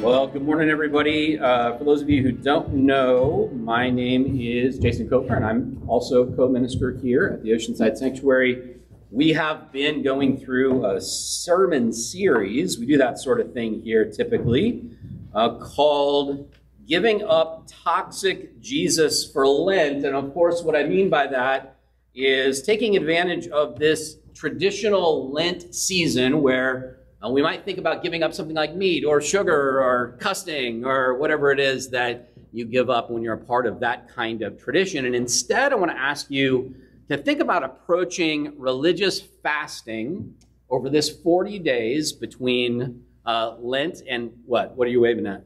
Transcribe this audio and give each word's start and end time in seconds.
Well, 0.00 0.26
good 0.28 0.40
morning, 0.40 0.70
everybody. 0.70 1.38
Uh, 1.38 1.76
for 1.76 1.84
those 1.84 2.00
of 2.00 2.08
you 2.08 2.22
who 2.22 2.32
don't 2.32 2.72
know, 2.72 3.50
my 3.52 3.90
name 3.90 4.40
is 4.40 4.78
Jason 4.78 5.06
Coker, 5.10 5.34
and 5.34 5.44
I'm 5.44 5.82
also 5.86 6.24
co-minister 6.34 6.96
here 7.02 7.26
at 7.26 7.42
the 7.42 7.50
Oceanside 7.50 7.98
Sanctuary. 7.98 8.76
We 9.10 9.34
have 9.34 9.70
been 9.70 10.02
going 10.02 10.38
through 10.38 10.86
a 10.86 11.02
sermon 11.02 11.92
series. 11.92 12.78
We 12.78 12.86
do 12.86 12.96
that 12.96 13.18
sort 13.18 13.42
of 13.42 13.52
thing 13.52 13.82
here 13.82 14.10
typically, 14.10 14.88
uh, 15.34 15.58
called 15.58 16.50
"Giving 16.86 17.22
Up 17.22 17.66
Toxic 17.66 18.58
Jesus 18.58 19.30
for 19.30 19.46
Lent." 19.46 20.06
And 20.06 20.16
of 20.16 20.32
course, 20.32 20.62
what 20.62 20.74
I 20.74 20.84
mean 20.84 21.10
by 21.10 21.26
that 21.26 21.76
is 22.14 22.62
taking 22.62 22.96
advantage 22.96 23.48
of 23.48 23.78
this 23.78 24.16
traditional 24.32 25.30
Lent 25.30 25.74
season 25.74 26.40
where 26.40 26.99
uh, 27.22 27.28
we 27.28 27.42
might 27.42 27.64
think 27.64 27.78
about 27.78 28.02
giving 28.02 28.22
up 28.22 28.32
something 28.32 28.56
like 28.56 28.74
meat 28.74 29.04
or 29.04 29.20
sugar 29.20 29.80
or 29.82 30.16
cussing 30.20 30.84
or 30.84 31.14
whatever 31.14 31.52
it 31.52 31.60
is 31.60 31.90
that 31.90 32.32
you 32.52 32.64
give 32.64 32.88
up 32.88 33.10
when 33.10 33.22
you're 33.22 33.34
a 33.34 33.44
part 33.44 33.66
of 33.66 33.78
that 33.80 34.08
kind 34.08 34.42
of 34.42 34.60
tradition. 34.62 35.04
And 35.04 35.14
instead, 35.14 35.72
I 35.72 35.76
want 35.76 35.90
to 35.90 35.98
ask 35.98 36.30
you 36.30 36.74
to 37.08 37.18
think 37.18 37.40
about 37.40 37.62
approaching 37.62 38.54
religious 38.58 39.20
fasting 39.42 40.34
over 40.70 40.88
this 40.88 41.10
40 41.10 41.58
days 41.58 42.12
between 42.12 43.04
uh, 43.26 43.56
Lent 43.60 44.02
and 44.08 44.32
what? 44.46 44.74
What 44.76 44.88
are 44.88 44.90
you 44.90 45.00
waving 45.00 45.26
at? 45.26 45.44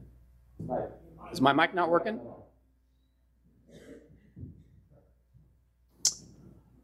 Is 1.31 1.41
my 1.41 1.51
mic 1.51 1.73
not 1.73 1.89
working? 1.89 2.19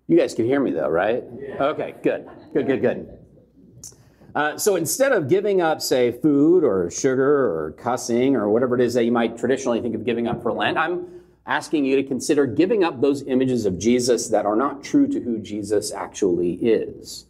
You 0.07 0.17
guys 0.17 0.33
can 0.33 0.45
hear 0.45 0.59
me 0.59 0.71
though, 0.71 0.89
right? 0.89 1.23
Okay, 1.61 1.95
good. 2.03 2.27
Good, 2.53 2.67
good, 2.67 2.81
good. 2.81 3.20
Uh, 4.33 4.57
so 4.57 4.75
instead 4.75 5.11
of 5.11 5.27
giving 5.27 5.61
up, 5.61 5.81
say, 5.81 6.11
food 6.11 6.63
or 6.63 6.89
sugar 6.89 7.23
or 7.23 7.71
cussing 7.77 8.35
or 8.35 8.49
whatever 8.49 8.75
it 8.75 8.81
is 8.81 8.93
that 8.93 9.03
you 9.03 9.11
might 9.11 9.37
traditionally 9.37 9.81
think 9.81 9.93
of 9.93 10.05
giving 10.05 10.27
up 10.27 10.41
for 10.41 10.53
Lent, 10.53 10.77
I'm 10.77 11.05
asking 11.45 11.85
you 11.85 11.95
to 11.97 12.03
consider 12.03 12.45
giving 12.45 12.83
up 12.83 13.01
those 13.01 13.23
images 13.23 13.65
of 13.65 13.77
Jesus 13.77 14.29
that 14.29 14.45
are 14.45 14.55
not 14.55 14.83
true 14.83 15.07
to 15.07 15.19
who 15.19 15.39
Jesus 15.39 15.91
actually 15.91 16.53
is. 16.53 17.25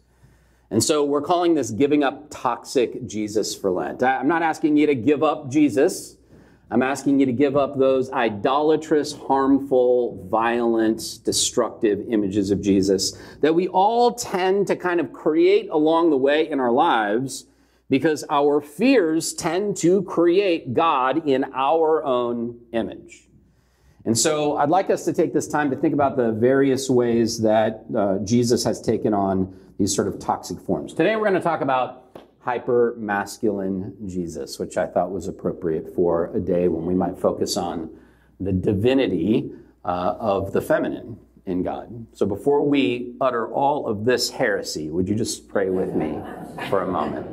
And 0.70 0.82
so 0.82 1.04
we're 1.04 1.22
calling 1.22 1.54
this 1.54 1.70
giving 1.70 2.02
up 2.02 2.28
toxic 2.30 3.06
Jesus 3.06 3.54
for 3.54 3.70
Lent. 3.70 4.02
I'm 4.02 4.28
not 4.28 4.42
asking 4.42 4.76
you 4.76 4.86
to 4.86 4.94
give 4.94 5.22
up 5.22 5.50
Jesus. 5.50 6.16
I'm 6.72 6.82
asking 6.82 7.20
you 7.20 7.26
to 7.26 7.32
give 7.32 7.54
up 7.54 7.78
those 7.78 8.10
idolatrous, 8.12 9.12
harmful, 9.12 10.26
violent, 10.30 11.18
destructive 11.22 12.02
images 12.08 12.50
of 12.50 12.62
Jesus 12.62 13.12
that 13.42 13.54
we 13.54 13.68
all 13.68 14.14
tend 14.14 14.68
to 14.68 14.76
kind 14.76 14.98
of 14.98 15.12
create 15.12 15.68
along 15.68 16.08
the 16.08 16.16
way 16.16 16.48
in 16.48 16.60
our 16.60 16.72
lives 16.72 17.44
because 17.90 18.24
our 18.30 18.62
fears 18.62 19.34
tend 19.34 19.76
to 19.76 20.02
create 20.04 20.72
God 20.72 21.28
in 21.28 21.44
our 21.52 22.02
own 22.04 22.58
image. 22.72 23.28
And 24.06 24.16
so 24.18 24.56
I'd 24.56 24.70
like 24.70 24.88
us 24.88 25.04
to 25.04 25.12
take 25.12 25.34
this 25.34 25.46
time 25.46 25.68
to 25.72 25.76
think 25.76 25.92
about 25.92 26.16
the 26.16 26.32
various 26.32 26.88
ways 26.88 27.38
that 27.42 27.84
uh, 27.94 28.16
Jesus 28.24 28.64
has 28.64 28.80
taken 28.80 29.12
on 29.12 29.54
these 29.78 29.94
sort 29.94 30.08
of 30.08 30.18
toxic 30.18 30.58
forms. 30.58 30.94
Today 30.94 31.16
we're 31.16 31.28
going 31.28 31.34
to 31.34 31.40
talk 31.40 31.60
about 31.60 32.21
hyper 32.42 32.94
masculine 32.98 33.96
Jesus, 34.06 34.58
which 34.58 34.76
I 34.76 34.86
thought 34.86 35.12
was 35.12 35.28
appropriate 35.28 35.94
for 35.94 36.34
a 36.34 36.40
day 36.40 36.68
when 36.68 36.84
we 36.84 36.94
might 36.94 37.18
focus 37.18 37.56
on 37.56 37.90
the 38.40 38.52
divinity 38.52 39.52
uh, 39.84 40.16
of 40.18 40.52
the 40.52 40.60
feminine 40.60 41.18
in 41.46 41.62
God. 41.62 42.06
So 42.12 42.26
before 42.26 42.66
we 42.66 43.14
utter 43.20 43.46
all 43.52 43.86
of 43.86 44.04
this 44.04 44.30
heresy, 44.30 44.90
would 44.90 45.08
you 45.08 45.14
just 45.14 45.48
pray 45.48 45.70
with 45.70 45.94
me 45.94 46.18
for 46.68 46.82
a 46.82 46.86
moment? 46.86 47.26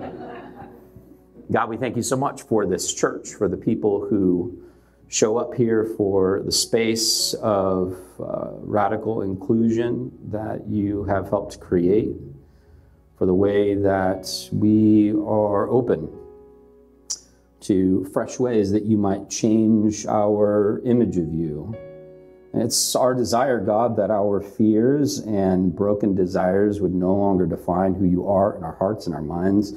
God, 1.52 1.70
we 1.70 1.78
thank 1.78 1.96
you 1.96 2.04
so 2.04 2.16
much 2.16 2.44
for 2.44 2.68
this 2.68 2.94
church, 2.94 3.30
for 3.30 3.48
the 3.48 3.58
people 3.58 4.06
who 4.08 4.62
show 5.08 5.38
up 5.38 5.56
here 5.56 5.86
for 5.98 6.44
the 6.46 6.52
space 6.52 7.34
of 7.42 7.98
uh, 8.20 8.50
radical 8.60 9.24
inclusion 9.24 10.12
that 10.28 10.68
you 10.68 11.04
have 11.06 11.30
helped 11.30 11.60
create 11.60 12.16
for 13.20 13.26
the 13.26 13.34
way 13.34 13.76
that 13.76 14.50
we 14.54 15.12
are 15.12 15.70
open 15.70 16.10
to 17.60 18.06
fresh 18.14 18.40
ways 18.40 18.72
that 18.72 18.84
you 18.84 18.98
might 18.98 19.30
change 19.30 20.06
our 20.06 20.82
image 20.86 21.18
of 21.18 21.34
you. 21.34 21.76
And 22.54 22.64
it's 22.64 22.96
our 22.96 23.14
desire, 23.14 23.60
God, 23.60 23.98
that 23.98 24.10
our 24.10 24.40
fears 24.42 25.20
and 25.20 25.76
broken 25.76 26.16
desires 26.16 26.80
would 26.80 26.96
no 26.96 27.14
longer 27.14 27.46
define 27.46 27.94
who 27.94 28.06
you 28.06 28.26
are 28.28 28.56
in 28.56 28.64
our 28.64 28.78
hearts 28.78 29.06
and 29.06 29.14
our 29.14 29.22
minds, 29.22 29.74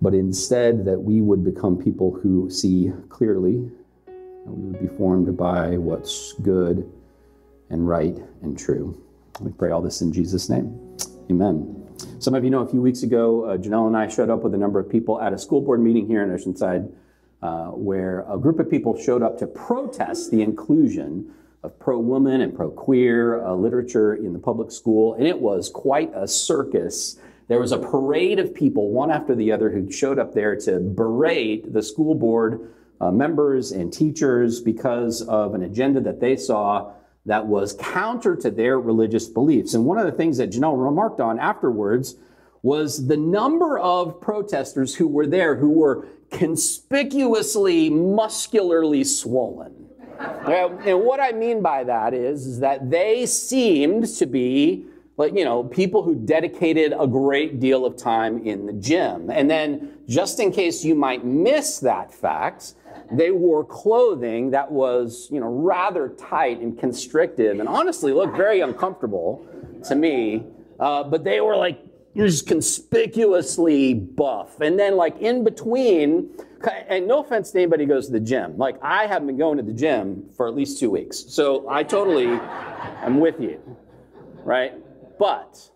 but 0.00 0.14
instead 0.14 0.86
that 0.86 0.98
we 0.98 1.20
would 1.20 1.44
become 1.44 1.76
people 1.76 2.10
who 2.10 2.48
see 2.48 2.90
clearly 3.10 3.70
and 4.06 4.48
we 4.48 4.70
would 4.70 4.80
be 4.80 4.96
formed 4.96 5.36
by 5.36 5.76
what's 5.76 6.32
good 6.42 6.90
and 7.68 7.86
right 7.86 8.16
and 8.42 8.58
true. 8.58 8.98
We 9.40 9.52
pray 9.52 9.70
all 9.70 9.82
this 9.82 10.00
in 10.00 10.10
Jesus' 10.10 10.48
name. 10.48 10.96
Amen. 11.30 11.85
Some 12.18 12.34
of 12.34 12.44
you 12.44 12.50
know 12.50 12.60
a 12.60 12.66
few 12.66 12.80
weeks 12.80 13.02
ago, 13.02 13.44
uh, 13.44 13.56
Janelle 13.56 13.86
and 13.86 13.96
I 13.96 14.08
showed 14.08 14.30
up 14.30 14.42
with 14.42 14.54
a 14.54 14.58
number 14.58 14.80
of 14.80 14.90
people 14.90 15.20
at 15.20 15.32
a 15.32 15.38
school 15.38 15.60
board 15.60 15.80
meeting 15.80 16.06
here 16.06 16.22
in 16.22 16.30
Oceanside 16.30 16.90
uh, 17.42 17.66
where 17.66 18.24
a 18.28 18.38
group 18.38 18.58
of 18.58 18.70
people 18.70 19.00
showed 19.00 19.22
up 19.22 19.38
to 19.38 19.46
protest 19.46 20.30
the 20.30 20.42
inclusion 20.42 21.32
of 21.62 21.78
pro 21.78 21.98
woman 21.98 22.40
and 22.40 22.54
pro 22.54 22.70
queer 22.70 23.44
uh, 23.44 23.52
literature 23.52 24.14
in 24.14 24.32
the 24.32 24.38
public 24.38 24.70
school. 24.70 25.14
And 25.14 25.26
it 25.26 25.38
was 25.40 25.68
quite 25.68 26.10
a 26.14 26.26
circus. 26.26 27.18
There 27.48 27.60
was 27.60 27.72
a 27.72 27.78
parade 27.78 28.38
of 28.38 28.54
people, 28.54 28.90
one 28.90 29.10
after 29.10 29.34
the 29.34 29.52
other, 29.52 29.70
who 29.70 29.90
showed 29.90 30.18
up 30.18 30.34
there 30.34 30.56
to 30.60 30.80
berate 30.80 31.72
the 31.72 31.82
school 31.82 32.14
board 32.14 32.72
uh, 33.00 33.10
members 33.10 33.72
and 33.72 33.92
teachers 33.92 34.60
because 34.60 35.22
of 35.22 35.54
an 35.54 35.62
agenda 35.62 36.00
that 36.00 36.20
they 36.20 36.36
saw 36.36 36.92
that 37.26 37.46
was 37.46 37.74
counter 37.74 38.36
to 38.36 38.50
their 38.50 38.80
religious 38.80 39.26
beliefs. 39.28 39.74
And 39.74 39.84
one 39.84 39.98
of 39.98 40.06
the 40.06 40.12
things 40.12 40.38
that 40.38 40.50
Janelle 40.50 40.82
remarked 40.82 41.20
on 41.20 41.38
afterwards 41.38 42.16
was 42.62 43.06
the 43.06 43.16
number 43.16 43.78
of 43.78 44.20
protesters 44.20 44.94
who 44.94 45.06
were 45.06 45.26
there 45.26 45.56
who 45.56 45.70
were 45.70 46.08
conspicuously 46.30 47.90
muscularly 47.90 49.04
swollen. 49.04 49.74
and 50.18 51.00
what 51.00 51.20
I 51.20 51.32
mean 51.32 51.62
by 51.62 51.84
that 51.84 52.14
is, 52.14 52.46
is 52.46 52.60
that 52.60 52.90
they 52.90 53.26
seemed 53.26 54.06
to 54.16 54.26
be 54.26 54.86
like, 55.16 55.34
you 55.34 55.44
know, 55.44 55.64
people 55.64 56.02
who 56.02 56.14
dedicated 56.14 56.92
a 56.98 57.06
great 57.06 57.58
deal 57.58 57.86
of 57.86 57.96
time 57.96 58.46
in 58.46 58.66
the 58.66 58.72
gym. 58.74 59.30
And 59.30 59.50
then, 59.50 59.98
just 60.06 60.38
in 60.40 60.52
case 60.52 60.84
you 60.84 60.94
might 60.94 61.24
miss 61.24 61.78
that 61.80 62.12
fact, 62.12 62.74
they 63.10 63.30
wore 63.30 63.64
clothing 63.64 64.50
that 64.50 64.70
was, 64.70 65.28
you 65.30 65.40
know, 65.40 65.48
rather 65.48 66.10
tight 66.10 66.60
and 66.60 66.78
constrictive 66.78 67.60
and 67.60 67.68
honestly 67.68 68.12
looked 68.12 68.36
very 68.36 68.60
uncomfortable 68.60 69.46
to 69.84 69.94
me. 69.94 70.44
Uh, 70.78 71.02
but 71.04 71.24
they 71.24 71.40
were 71.40 71.56
like 71.56 71.80
just 72.16 72.46
conspicuously 72.46 73.94
buff. 73.94 74.60
And 74.60 74.78
then 74.78 74.96
like 74.96 75.18
in 75.20 75.44
between, 75.44 76.30
and 76.88 77.06
no 77.06 77.20
offense 77.20 77.52
to 77.52 77.58
anybody 77.58 77.84
who 77.84 77.88
goes 77.88 78.06
to 78.06 78.12
the 78.12 78.20
gym. 78.20 78.58
Like 78.58 78.76
I 78.82 79.06
haven't 79.06 79.28
been 79.28 79.38
going 79.38 79.56
to 79.58 79.62
the 79.62 79.72
gym 79.72 80.24
for 80.36 80.46
at 80.46 80.54
least 80.54 80.78
two 80.78 80.90
weeks. 80.90 81.24
So 81.28 81.68
I 81.70 81.82
totally 81.82 82.26
am 82.26 83.20
with 83.20 83.40
you. 83.40 83.60
Right? 84.44 84.74
But 85.18 85.70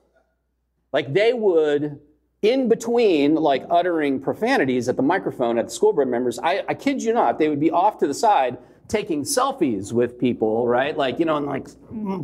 like 0.92 1.12
they 1.12 1.32
would 1.32 2.00
in 2.42 2.68
between 2.68 3.34
like 3.34 3.64
uttering 3.70 4.20
profanities 4.20 4.88
at 4.88 4.96
the 4.96 5.02
microphone 5.02 5.58
at 5.58 5.66
the 5.66 5.70
school 5.70 5.92
board 5.92 6.08
members, 6.08 6.38
I, 6.38 6.64
I 6.68 6.74
kid 6.74 7.02
you 7.02 7.12
not, 7.12 7.38
they 7.38 7.48
would 7.48 7.60
be 7.60 7.70
off 7.70 7.98
to 7.98 8.06
the 8.06 8.14
side 8.14 8.58
taking 8.88 9.22
selfies 9.22 9.92
with 9.92 10.18
people, 10.18 10.66
right? 10.66 10.96
Like, 10.96 11.18
you 11.18 11.24
know, 11.24 11.36
and 11.36 11.46
like 11.46 11.68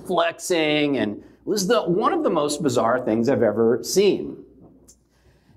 flexing 0.06 0.96
and 0.96 1.18
it 1.18 1.48
was 1.48 1.68
the 1.68 1.82
one 1.82 2.12
of 2.12 2.24
the 2.24 2.30
most 2.30 2.62
bizarre 2.62 2.98
things 3.00 3.28
I've 3.28 3.42
ever 3.42 3.80
seen. 3.82 4.42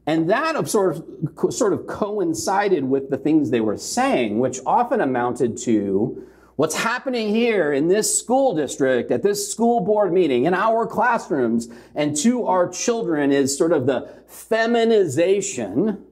And 0.05 0.29
that 0.29 0.67
sort 0.67 0.97
of, 0.97 1.53
sort 1.53 1.71
of 1.73 1.87
coincided 1.87 2.83
with 2.83 3.09
the 3.09 3.17
things 3.17 3.49
they 3.49 3.61
were 3.61 3.77
saying, 3.77 4.39
which 4.39 4.59
often 4.65 5.01
amounted 5.01 5.57
to 5.59 6.27
What's 6.59 6.75
happening 6.75 7.29
here 7.29 7.71
in 7.71 7.87
this 7.87 8.19
school 8.19 8.53
district, 8.53 9.11
at 9.11 9.23
this 9.23 9.49
school 9.49 9.79
board 9.79 10.11
meeting, 10.11 10.43
in 10.43 10.53
our 10.53 10.85
classrooms, 10.85 11.69
and 11.95 12.13
to 12.17 12.47
our 12.47 12.67
children 12.67 13.31
is 13.31 13.57
sort 13.57 13.71
of 13.71 13.85
the 13.85 14.09
feminization 14.27 16.03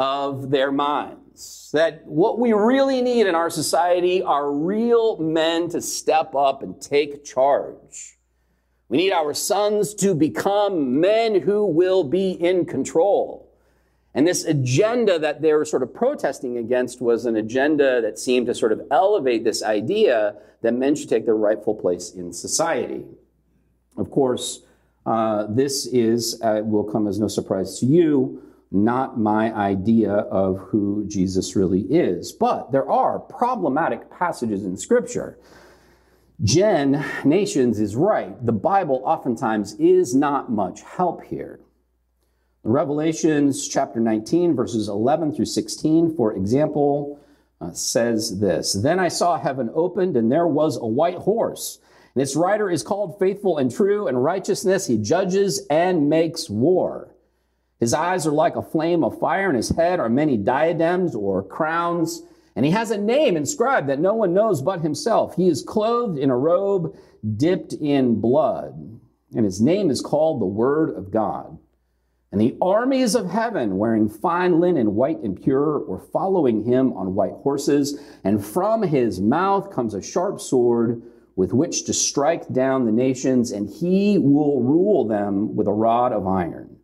of 0.00 0.50
their 0.50 0.72
minds. 0.72 1.70
That 1.72 2.04
what 2.06 2.40
we 2.40 2.52
really 2.52 3.02
need 3.02 3.28
in 3.28 3.36
our 3.36 3.50
society 3.50 4.20
are 4.20 4.50
real 4.50 5.18
men 5.18 5.68
to 5.68 5.80
step 5.80 6.34
up 6.34 6.64
and 6.64 6.82
take 6.82 7.24
charge. 7.24 8.18
We 8.88 8.96
need 8.96 9.12
our 9.12 9.32
sons 9.32 9.94
to 9.94 10.16
become 10.16 10.98
men 10.98 11.40
who 11.40 11.66
will 11.66 12.02
be 12.02 12.32
in 12.32 12.64
control. 12.64 13.51
And 14.14 14.26
this 14.26 14.44
agenda 14.44 15.18
that 15.18 15.40
they 15.40 15.52
were 15.54 15.64
sort 15.64 15.82
of 15.82 15.94
protesting 15.94 16.58
against 16.58 17.00
was 17.00 17.24
an 17.24 17.36
agenda 17.36 18.02
that 18.02 18.18
seemed 18.18 18.46
to 18.46 18.54
sort 18.54 18.72
of 18.72 18.82
elevate 18.90 19.44
this 19.44 19.62
idea 19.62 20.34
that 20.60 20.74
men 20.74 20.94
should 20.94 21.08
take 21.08 21.24
their 21.24 21.36
rightful 21.36 21.74
place 21.74 22.10
in 22.10 22.32
society. 22.32 23.04
Of 23.96 24.10
course, 24.10 24.60
uh, 25.06 25.46
this 25.48 25.86
is, 25.86 26.40
uh, 26.42 26.60
will 26.64 26.84
come 26.84 27.06
as 27.06 27.18
no 27.18 27.28
surprise 27.28 27.80
to 27.80 27.86
you, 27.86 28.42
not 28.70 29.18
my 29.18 29.52
idea 29.54 30.12
of 30.12 30.58
who 30.58 31.04
Jesus 31.06 31.56
really 31.56 31.82
is. 31.82 32.32
But 32.32 32.72
there 32.72 32.88
are 32.88 33.18
problematic 33.18 34.10
passages 34.10 34.64
in 34.64 34.76
Scripture. 34.76 35.38
Jen 36.42 37.04
Nations 37.24 37.78
is 37.78 37.96
right. 37.96 38.44
The 38.44 38.52
Bible 38.52 39.02
oftentimes 39.04 39.74
is 39.74 40.14
not 40.14 40.50
much 40.50 40.82
help 40.82 41.22
here. 41.22 41.60
Revelations 42.64 43.66
chapter 43.66 43.98
19, 43.98 44.54
verses 44.54 44.88
11 44.88 45.34
through 45.34 45.46
16, 45.46 46.14
for 46.14 46.32
example, 46.34 47.18
uh, 47.60 47.72
says 47.72 48.38
this 48.38 48.72
Then 48.72 49.00
I 49.00 49.08
saw 49.08 49.36
heaven 49.36 49.68
opened, 49.74 50.16
and 50.16 50.30
there 50.30 50.46
was 50.46 50.76
a 50.76 50.86
white 50.86 51.16
horse. 51.16 51.80
And 52.14 52.22
its 52.22 52.36
rider 52.36 52.70
is 52.70 52.84
called 52.84 53.18
faithful 53.18 53.58
and 53.58 53.74
true, 53.74 54.06
and 54.06 54.22
righteousness 54.22 54.86
he 54.86 54.96
judges 54.96 55.66
and 55.70 56.08
makes 56.08 56.48
war. 56.48 57.12
His 57.80 57.94
eyes 57.94 58.28
are 58.28 58.32
like 58.32 58.54
a 58.54 58.62
flame 58.62 59.02
of 59.02 59.18
fire, 59.18 59.48
and 59.48 59.56
his 59.56 59.70
head 59.70 59.98
are 59.98 60.08
many 60.08 60.36
diadems 60.36 61.16
or 61.16 61.42
crowns. 61.42 62.22
And 62.54 62.64
he 62.64 62.70
has 62.70 62.92
a 62.92 62.98
name 62.98 63.36
inscribed 63.36 63.88
that 63.88 63.98
no 63.98 64.14
one 64.14 64.34
knows 64.34 64.62
but 64.62 64.82
himself. 64.82 65.34
He 65.34 65.48
is 65.48 65.64
clothed 65.64 66.16
in 66.16 66.30
a 66.30 66.36
robe 66.36 66.96
dipped 67.36 67.72
in 67.72 68.20
blood, 68.20 69.00
and 69.34 69.44
his 69.44 69.60
name 69.60 69.90
is 69.90 70.00
called 70.00 70.40
the 70.40 70.46
Word 70.46 70.96
of 70.96 71.10
God. 71.10 71.58
And 72.32 72.40
the 72.40 72.56
armies 72.62 73.14
of 73.14 73.30
heaven, 73.30 73.76
wearing 73.76 74.08
fine 74.08 74.58
linen, 74.58 74.94
white 74.94 75.20
and 75.20 75.40
pure, 75.40 75.80
were 75.80 75.98
following 75.98 76.64
him 76.64 76.94
on 76.94 77.14
white 77.14 77.34
horses. 77.42 78.00
And 78.24 78.44
from 78.44 78.82
his 78.82 79.20
mouth 79.20 79.70
comes 79.70 79.92
a 79.92 80.00
sharp 80.00 80.40
sword 80.40 81.02
with 81.36 81.52
which 81.52 81.84
to 81.84 81.92
strike 81.92 82.50
down 82.52 82.86
the 82.86 82.92
nations, 82.92 83.52
and 83.52 83.68
he 83.68 84.16
will 84.18 84.62
rule 84.62 85.06
them 85.06 85.54
with 85.54 85.66
a 85.66 85.72
rod 85.72 86.12
of 86.12 86.26
iron. 86.26 86.76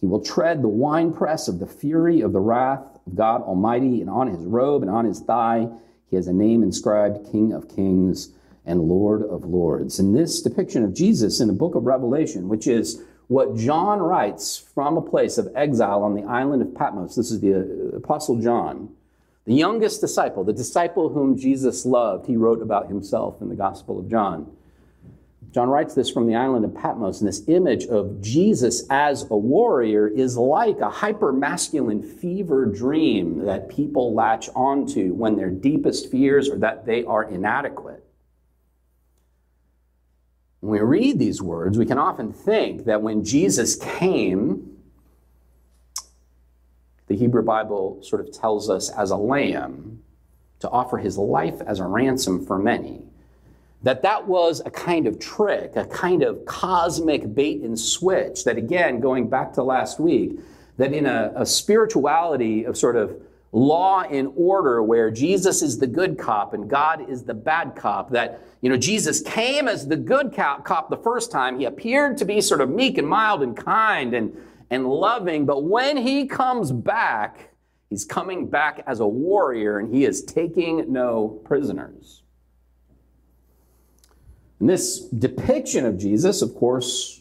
He 0.00 0.06
will 0.06 0.22
tread 0.22 0.62
the 0.62 0.68
winepress 0.68 1.48
of 1.48 1.58
the 1.58 1.66
fury 1.66 2.20
of 2.20 2.32
the 2.32 2.40
wrath 2.40 2.84
of 3.06 3.14
God 3.14 3.42
Almighty, 3.42 4.00
and 4.00 4.10
on 4.10 4.28
his 4.28 4.44
robe 4.44 4.82
and 4.82 4.90
on 4.90 5.04
his 5.04 5.20
thigh 5.20 5.68
he 6.10 6.16
has 6.16 6.26
a 6.26 6.32
name 6.32 6.62
inscribed 6.62 7.30
King 7.30 7.52
of 7.52 7.68
Kings 7.68 8.32
and 8.64 8.80
Lord 8.80 9.22
of 9.22 9.44
Lords. 9.44 9.98
And 9.98 10.14
this 10.14 10.42
depiction 10.42 10.84
of 10.84 10.94
Jesus 10.94 11.40
in 11.40 11.48
the 11.48 11.54
book 11.54 11.74
of 11.74 11.86
Revelation, 11.86 12.48
which 12.48 12.66
is 12.66 13.02
what 13.28 13.54
John 13.56 14.00
writes 14.00 14.56
from 14.56 14.96
a 14.96 15.02
place 15.02 15.38
of 15.38 15.52
exile 15.54 16.02
on 16.02 16.14
the 16.14 16.24
island 16.24 16.62
of 16.62 16.74
Patmos, 16.74 17.14
this 17.14 17.30
is 17.30 17.40
the 17.40 17.54
uh, 17.54 17.96
Apostle 17.96 18.40
John, 18.40 18.88
the 19.44 19.54
youngest 19.54 20.00
disciple, 20.00 20.44
the 20.44 20.52
disciple 20.52 21.10
whom 21.10 21.36
Jesus 21.36 21.86
loved, 21.86 22.26
he 22.26 22.36
wrote 22.36 22.62
about 22.62 22.88
himself 22.88 23.40
in 23.40 23.48
the 23.48 23.54
Gospel 23.54 23.98
of 23.98 24.08
John. 24.10 24.50
John 25.52 25.68
writes 25.68 25.94
this 25.94 26.10
from 26.10 26.26
the 26.26 26.36
island 26.36 26.64
of 26.64 26.74
Patmos, 26.74 27.20
and 27.20 27.28
this 27.28 27.42
image 27.48 27.86
of 27.86 28.20
Jesus 28.20 28.84
as 28.90 29.22
a 29.30 29.36
warrior 29.36 30.06
is 30.06 30.36
like 30.36 30.78
a 30.80 30.90
hyper 30.90 31.32
masculine 31.32 32.02
fever 32.02 32.66
dream 32.66 33.44
that 33.44 33.68
people 33.68 34.14
latch 34.14 34.48
onto 34.54 35.14
when 35.14 35.36
their 35.36 35.50
deepest 35.50 36.10
fears 36.10 36.50
are 36.50 36.58
that 36.58 36.84
they 36.84 37.04
are 37.04 37.24
inadequate. 37.24 38.04
When 40.60 40.72
we 40.72 40.80
read 40.80 41.18
these 41.18 41.40
words, 41.40 41.78
we 41.78 41.86
can 41.86 41.98
often 41.98 42.32
think 42.32 42.84
that 42.86 43.02
when 43.02 43.24
Jesus 43.24 43.76
came, 43.76 44.76
the 47.06 47.16
Hebrew 47.16 47.42
Bible 47.42 48.02
sort 48.02 48.20
of 48.20 48.32
tells 48.32 48.68
us 48.68 48.90
as 48.90 49.10
a 49.10 49.16
lamb 49.16 50.02
to 50.60 50.68
offer 50.68 50.98
his 50.98 51.16
life 51.16 51.60
as 51.60 51.78
a 51.78 51.86
ransom 51.86 52.44
for 52.44 52.58
many 52.58 53.08
that 53.82 54.02
that 54.02 54.26
was 54.26 54.60
a 54.64 54.70
kind 54.70 55.06
of 55.06 55.18
trick, 55.18 55.76
a 55.76 55.84
kind 55.86 56.22
of 56.22 56.44
cosmic 56.46 57.34
bait 57.34 57.62
and 57.62 57.78
switch. 57.78 58.44
That 58.44 58.56
again, 58.56 59.00
going 59.00 59.28
back 59.28 59.52
to 59.54 59.62
last 59.62 60.00
week, 60.00 60.38
that 60.78 60.92
in 60.92 61.06
a, 61.06 61.32
a 61.36 61.46
spirituality 61.46 62.64
of 62.64 62.76
sort 62.76 62.96
of 62.96 63.20
law 63.52 64.02
and 64.02 64.30
order 64.36 64.82
where 64.82 65.10
Jesus 65.10 65.62
is 65.62 65.78
the 65.78 65.86
good 65.86 66.18
cop 66.18 66.54
and 66.54 66.68
God 66.68 67.08
is 67.08 67.24
the 67.24 67.34
bad 67.34 67.74
cop. 67.74 68.10
That, 68.10 68.42
you 68.60 68.68
know, 68.68 68.76
Jesus 68.76 69.20
came 69.20 69.68
as 69.68 69.86
the 69.86 69.96
good 69.96 70.34
cop, 70.34 70.90
the 70.90 70.98
first 70.98 71.32
time. 71.32 71.58
He 71.58 71.64
appeared 71.64 72.18
to 72.18 72.24
be 72.24 72.40
sort 72.40 72.60
of 72.60 72.70
meek 72.70 72.98
and 72.98 73.08
mild 73.08 73.42
and 73.42 73.56
kind 73.56 74.14
and, 74.14 74.36
and 74.70 74.86
loving. 74.86 75.46
But 75.46 75.64
when 75.64 75.96
he 75.96 76.26
comes 76.26 76.70
back, 76.70 77.50
he's 77.88 78.04
coming 78.04 78.48
back 78.48 78.84
as 78.86 79.00
a 79.00 79.06
warrior 79.06 79.78
and 79.78 79.94
he 79.94 80.04
is 80.04 80.22
taking 80.22 80.92
no 80.92 81.40
prisoners. 81.44 82.22
And 84.60 84.68
this 84.68 85.00
depiction 85.00 85.86
of 85.86 85.98
Jesus, 85.98 86.42
of 86.42 86.54
course, 86.54 87.17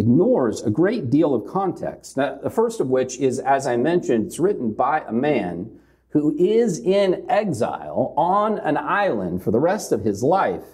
ignores 0.00 0.62
a 0.62 0.70
great 0.70 1.10
deal 1.10 1.34
of 1.34 1.46
context. 1.46 2.16
Now, 2.16 2.38
the 2.42 2.50
first 2.50 2.80
of 2.80 2.88
which 2.88 3.18
is, 3.18 3.38
as 3.38 3.66
I 3.66 3.76
mentioned, 3.76 4.26
it's 4.26 4.40
written 4.40 4.72
by 4.72 5.04
a 5.06 5.12
man 5.12 5.78
who 6.08 6.34
is 6.36 6.80
in 6.80 7.24
exile 7.28 8.12
on 8.16 8.58
an 8.58 8.76
island 8.76 9.44
for 9.44 9.52
the 9.52 9.60
rest 9.60 9.92
of 9.92 10.02
his 10.02 10.24
life, 10.24 10.64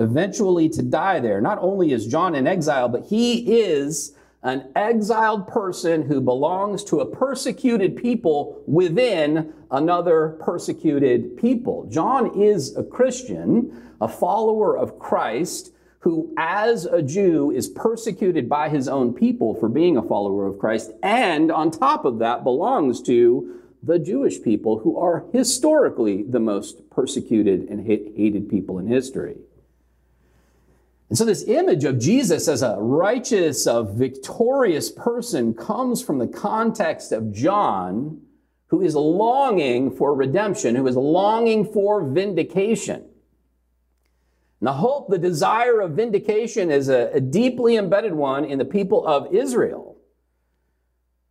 eventually 0.00 0.68
to 0.70 0.82
die 0.82 1.20
there. 1.20 1.40
Not 1.40 1.58
only 1.60 1.92
is 1.92 2.08
John 2.08 2.34
in 2.34 2.48
exile, 2.48 2.88
but 2.88 3.04
he 3.04 3.60
is 3.60 4.16
an 4.42 4.70
exiled 4.74 5.46
person 5.46 6.02
who 6.02 6.20
belongs 6.20 6.82
to 6.84 7.00
a 7.00 7.06
persecuted 7.06 7.96
people 7.96 8.62
within 8.66 9.52
another 9.70 10.38
persecuted 10.40 11.36
people. 11.36 11.86
John 11.90 12.40
is 12.40 12.76
a 12.76 12.82
Christian 12.82 13.84
a 14.00 14.08
follower 14.08 14.76
of 14.76 14.98
Christ 14.98 15.72
who, 16.00 16.32
as 16.36 16.84
a 16.84 17.02
Jew, 17.02 17.50
is 17.50 17.68
persecuted 17.68 18.48
by 18.48 18.68
his 18.68 18.88
own 18.88 19.12
people 19.12 19.54
for 19.54 19.68
being 19.68 19.96
a 19.96 20.02
follower 20.02 20.46
of 20.46 20.58
Christ, 20.58 20.92
and 21.02 21.50
on 21.50 21.70
top 21.70 22.04
of 22.04 22.20
that, 22.20 22.44
belongs 22.44 23.02
to 23.02 23.60
the 23.82 23.98
Jewish 23.98 24.42
people 24.42 24.78
who 24.78 24.96
are 24.96 25.24
historically 25.32 26.22
the 26.22 26.40
most 26.40 26.88
persecuted 26.90 27.68
and 27.68 27.86
hated 27.86 28.48
people 28.48 28.78
in 28.78 28.86
history. 28.86 29.36
And 31.08 31.16
so, 31.16 31.24
this 31.24 31.44
image 31.48 31.84
of 31.84 31.98
Jesus 31.98 32.48
as 32.48 32.62
a 32.62 32.76
righteous, 32.78 33.66
a 33.66 33.82
victorious 33.82 34.90
person 34.90 35.54
comes 35.54 36.02
from 36.02 36.18
the 36.18 36.26
context 36.26 37.12
of 37.12 37.32
John, 37.32 38.20
who 38.66 38.82
is 38.82 38.94
longing 38.94 39.90
for 39.90 40.14
redemption, 40.14 40.74
who 40.74 40.86
is 40.86 40.96
longing 40.96 41.64
for 41.72 42.04
vindication. 42.04 43.04
The 44.60 44.72
hope, 44.72 45.08
the 45.08 45.18
desire 45.18 45.80
of 45.80 45.92
vindication 45.92 46.70
is 46.70 46.88
a, 46.88 47.10
a 47.14 47.20
deeply 47.20 47.76
embedded 47.76 48.12
one 48.12 48.44
in 48.44 48.58
the 48.58 48.64
people 48.64 49.06
of 49.06 49.32
Israel. 49.32 49.96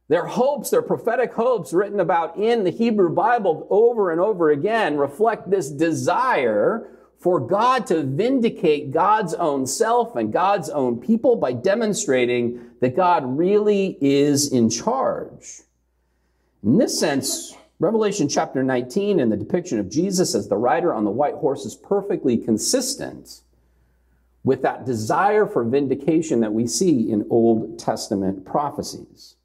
Their 0.08 0.26
hopes, 0.26 0.70
their 0.70 0.82
prophetic 0.82 1.34
hopes 1.34 1.74
written 1.74 2.00
about 2.00 2.38
in 2.38 2.64
the 2.64 2.70
Hebrew 2.70 3.10
Bible 3.10 3.68
over 3.70 4.12
and 4.12 4.22
over 4.22 4.52
again 4.52 4.98
reflect 4.98 5.50
this 5.50 5.70
desire 5.70 6.98
for 7.20 7.40
God 7.40 7.88
to 7.88 8.04
vindicate 8.04 8.92
God's 8.92 9.34
own 9.34 9.66
self 9.66 10.16
and 10.16 10.32
God's 10.32 10.70
own 10.70 11.02
people 11.02 11.36
by 11.36 11.52
demonstrating 11.52 12.62
that 12.80 12.96
God 12.96 13.24
really 13.26 13.98
is 14.00 14.54
in 14.54 14.70
charge. 14.70 15.62
In 16.64 16.78
this 16.78 16.98
sense, 16.98 17.56
Revelation 17.80 18.28
chapter 18.28 18.64
19 18.64 19.20
and 19.20 19.32
the 19.32 19.38
depiction 19.38 19.78
of 19.78 19.88
Jesus 19.88 20.34
as 20.34 20.48
the 20.48 20.58
rider 20.58 20.92
on 20.92 21.06
the 21.06 21.12
white 21.12 21.36
horse 21.36 21.64
is 21.64 21.76
perfectly 21.76 22.36
consistent 22.36 23.42
with 24.44 24.64
that 24.64 24.86
desire 24.86 25.46
for 25.46 25.64
vindication 25.64 26.40
that 26.40 26.54
we 26.54 26.66
see 26.66 27.12
in 27.12 27.28
Old 27.30 27.78
Testament 27.78 28.46
prophecies. 28.46 29.36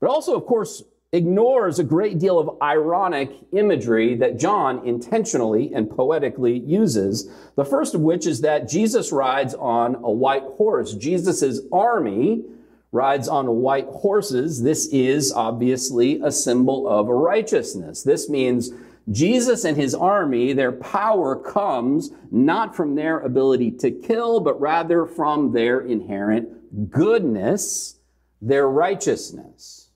But 0.00 0.08
also, 0.08 0.34
of 0.34 0.46
course, 0.46 0.82
ignores 1.12 1.78
a 1.78 1.84
great 1.84 2.18
deal 2.18 2.38
of 2.38 2.62
ironic 2.62 3.30
imagery 3.52 4.14
that 4.14 4.38
John 4.38 4.86
intentionally 4.86 5.74
and 5.74 5.90
poetically 5.90 6.58
uses. 6.58 7.30
The 7.56 7.64
first 7.66 7.94
of 7.94 8.00
which 8.00 8.26
is 8.26 8.40
that 8.40 8.68
Jesus 8.68 9.12
rides 9.12 9.54
on 9.54 9.96
a 9.96 10.10
white 10.10 10.44
horse. 10.56 10.94
Jesus' 10.94 11.60
army 11.70 12.44
rides 12.92 13.28
on 13.28 13.46
white 13.56 13.86
horses. 13.86 14.62
This 14.62 14.86
is 14.86 15.32
obviously 15.32 16.20
a 16.22 16.30
symbol 16.30 16.88
of 16.88 17.08
righteousness. 17.08 18.02
This 18.02 18.28
means 18.28 18.70
Jesus 19.10 19.64
and 19.64 19.76
his 19.76 19.94
army, 19.94 20.52
their 20.52 20.72
power 20.72 21.36
comes 21.36 22.10
not 22.30 22.74
from 22.74 22.96
their 22.96 23.20
ability 23.20 23.70
to 23.72 23.90
kill, 23.90 24.40
but 24.40 24.60
rather 24.60 25.06
from 25.06 25.52
their 25.52 25.80
inherent 25.80 26.90
goodness, 26.90 27.98
their 28.42 28.68
righteousness. 28.68 29.90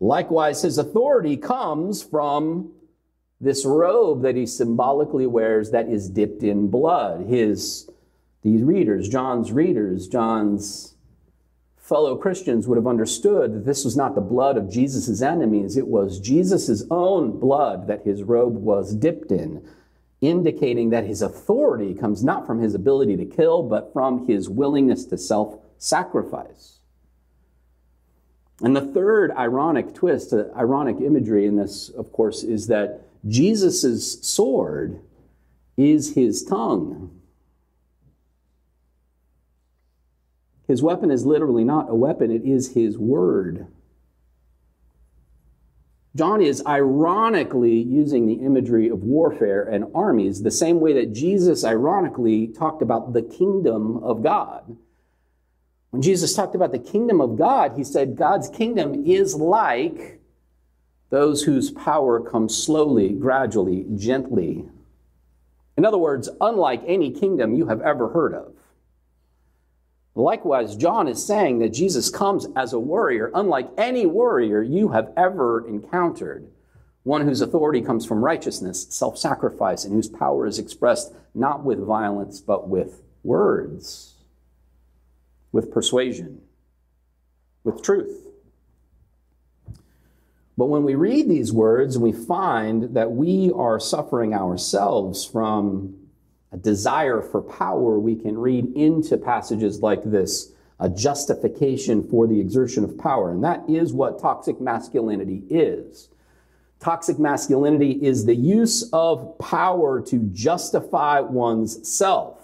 Likewise, 0.00 0.60
his 0.60 0.76
authority 0.76 1.38
comes 1.38 2.02
from 2.02 2.72
this 3.40 3.64
robe 3.64 4.22
that 4.22 4.36
he 4.36 4.46
symbolically 4.46 5.26
wears 5.26 5.70
that 5.70 5.88
is 5.88 6.10
dipped 6.10 6.42
in 6.42 6.68
blood. 6.68 7.26
His, 7.26 7.88
these 8.42 8.62
readers, 8.62 9.08
John's 9.08 9.52
readers, 9.52 10.08
John's 10.08 10.95
fellow 11.86 12.16
Christians 12.16 12.66
would 12.66 12.76
have 12.76 12.86
understood 12.86 13.54
that 13.54 13.64
this 13.64 13.84
was 13.84 13.96
not 13.96 14.14
the 14.14 14.20
blood 14.20 14.56
of 14.56 14.70
Jesus' 14.70 15.22
enemies, 15.22 15.76
it 15.76 15.86
was 15.86 16.18
Jesus' 16.18 16.82
own 16.90 17.38
blood 17.38 17.86
that 17.86 18.04
his 18.04 18.24
robe 18.24 18.56
was 18.56 18.94
dipped 18.94 19.30
in, 19.30 19.66
indicating 20.20 20.90
that 20.90 21.04
his 21.04 21.22
authority 21.22 21.94
comes 21.94 22.24
not 22.24 22.44
from 22.44 22.60
his 22.60 22.74
ability 22.74 23.16
to 23.16 23.24
kill, 23.24 23.62
but 23.62 23.92
from 23.92 24.26
his 24.26 24.48
willingness 24.48 25.04
to 25.06 25.16
self 25.16 25.60
sacrifice. 25.78 26.80
And 28.62 28.74
the 28.74 28.80
third 28.80 29.30
ironic 29.32 29.94
twist, 29.94 30.32
uh, 30.32 30.46
ironic 30.56 30.96
imagery 31.00 31.46
in 31.46 31.56
this, 31.56 31.90
of 31.90 32.10
course, 32.10 32.42
is 32.42 32.66
that 32.66 33.02
Jesus' 33.28 34.26
sword 34.26 35.00
is 35.76 36.14
his 36.14 36.42
tongue. 36.42 37.20
His 40.66 40.82
weapon 40.82 41.10
is 41.10 41.24
literally 41.24 41.64
not 41.64 41.90
a 41.90 41.94
weapon, 41.94 42.30
it 42.30 42.44
is 42.44 42.74
his 42.74 42.98
word. 42.98 43.66
John 46.16 46.40
is 46.40 46.64
ironically 46.66 47.78
using 47.78 48.26
the 48.26 48.44
imagery 48.44 48.88
of 48.88 49.02
warfare 49.02 49.62
and 49.62 49.84
armies 49.94 50.42
the 50.42 50.50
same 50.50 50.80
way 50.80 50.94
that 50.94 51.12
Jesus 51.12 51.62
ironically 51.62 52.48
talked 52.48 52.80
about 52.80 53.12
the 53.12 53.22
kingdom 53.22 53.98
of 53.98 54.22
God. 54.22 54.76
When 55.90 56.00
Jesus 56.02 56.34
talked 56.34 56.54
about 56.54 56.72
the 56.72 56.78
kingdom 56.78 57.20
of 57.20 57.36
God, 57.36 57.74
he 57.76 57.84
said 57.84 58.16
God's 58.16 58.48
kingdom 58.48 59.04
is 59.06 59.34
like 59.34 60.20
those 61.10 61.42
whose 61.42 61.70
power 61.70 62.18
comes 62.20 62.56
slowly, 62.56 63.12
gradually, 63.12 63.84
gently. 63.94 64.64
In 65.76 65.84
other 65.84 65.98
words, 65.98 66.28
unlike 66.40 66.82
any 66.86 67.10
kingdom 67.10 67.54
you 67.54 67.66
have 67.66 67.82
ever 67.82 68.08
heard 68.08 68.34
of. 68.34 68.54
Likewise, 70.16 70.76
John 70.76 71.08
is 71.08 71.24
saying 71.24 71.58
that 71.58 71.74
Jesus 71.74 72.08
comes 72.08 72.46
as 72.56 72.72
a 72.72 72.80
warrior, 72.80 73.30
unlike 73.34 73.68
any 73.76 74.06
warrior 74.06 74.62
you 74.62 74.88
have 74.88 75.12
ever 75.14 75.68
encountered. 75.68 76.48
One 77.02 77.20
whose 77.20 77.42
authority 77.42 77.82
comes 77.82 78.06
from 78.06 78.24
righteousness, 78.24 78.86
self 78.88 79.18
sacrifice, 79.18 79.84
and 79.84 79.92
whose 79.92 80.08
power 80.08 80.46
is 80.46 80.58
expressed 80.58 81.12
not 81.34 81.64
with 81.64 81.78
violence, 81.78 82.40
but 82.40 82.66
with 82.66 83.02
words, 83.22 84.14
with 85.52 85.70
persuasion, 85.70 86.40
with 87.62 87.82
truth. 87.82 88.26
But 90.56 90.66
when 90.66 90.84
we 90.84 90.94
read 90.94 91.28
these 91.28 91.52
words 91.52 91.98
we 91.98 92.12
find 92.12 92.94
that 92.94 93.12
we 93.12 93.52
are 93.54 93.78
suffering 93.78 94.32
ourselves 94.32 95.26
from 95.26 96.05
a 96.56 96.58
desire 96.58 97.20
for 97.20 97.42
power, 97.42 97.98
we 97.98 98.16
can 98.16 98.38
read 98.38 98.74
into 98.76 99.16
passages 99.16 99.82
like 99.82 100.02
this 100.04 100.52
a 100.78 100.90
justification 100.90 102.06
for 102.06 102.26
the 102.26 102.38
exertion 102.38 102.84
of 102.84 102.98
power. 102.98 103.30
And 103.30 103.42
that 103.44 103.68
is 103.68 103.94
what 103.94 104.20
toxic 104.20 104.60
masculinity 104.60 105.42
is. 105.48 106.08
Toxic 106.80 107.18
masculinity 107.18 107.92
is 107.92 108.26
the 108.26 108.34
use 108.34 108.88
of 108.92 109.38
power 109.38 110.02
to 110.02 110.18
justify 110.34 111.20
one's 111.20 111.88
self. 111.88 112.42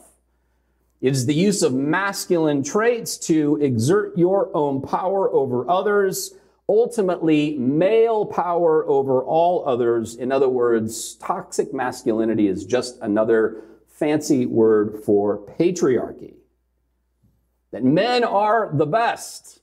It 1.02 1.12
is 1.12 1.26
the 1.26 1.34
use 1.34 1.62
of 1.62 1.74
masculine 1.74 2.62
traits 2.62 3.18
to 3.26 3.56
exert 3.60 4.16
your 4.16 4.50
own 4.56 4.80
power 4.80 5.30
over 5.30 5.68
others, 5.68 6.32
ultimately, 6.68 7.58
male 7.58 8.24
power 8.24 8.88
over 8.88 9.22
all 9.22 9.68
others. 9.68 10.14
In 10.14 10.32
other 10.32 10.48
words, 10.48 11.16
toxic 11.16 11.74
masculinity 11.74 12.46
is 12.46 12.64
just 12.64 12.98
another 13.02 13.62
fancy 13.92 14.46
word 14.46 15.02
for 15.04 15.38
patriarchy. 15.38 16.34
That 17.70 17.84
men 17.84 18.24
are 18.24 18.70
the 18.72 18.86
best. 18.86 19.60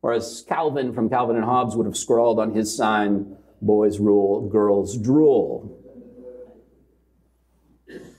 Or 0.00 0.12
as 0.12 0.44
Calvin 0.48 0.92
from 0.92 1.08
Calvin 1.10 1.36
and 1.36 1.44
Hobbes 1.44 1.74
would 1.76 1.86
have 1.86 1.96
scrawled 1.96 2.38
on 2.38 2.54
his 2.54 2.74
sign, 2.74 3.36
boys 3.60 3.98
rule, 3.98 4.48
girls 4.48 4.96
drool. 4.96 5.74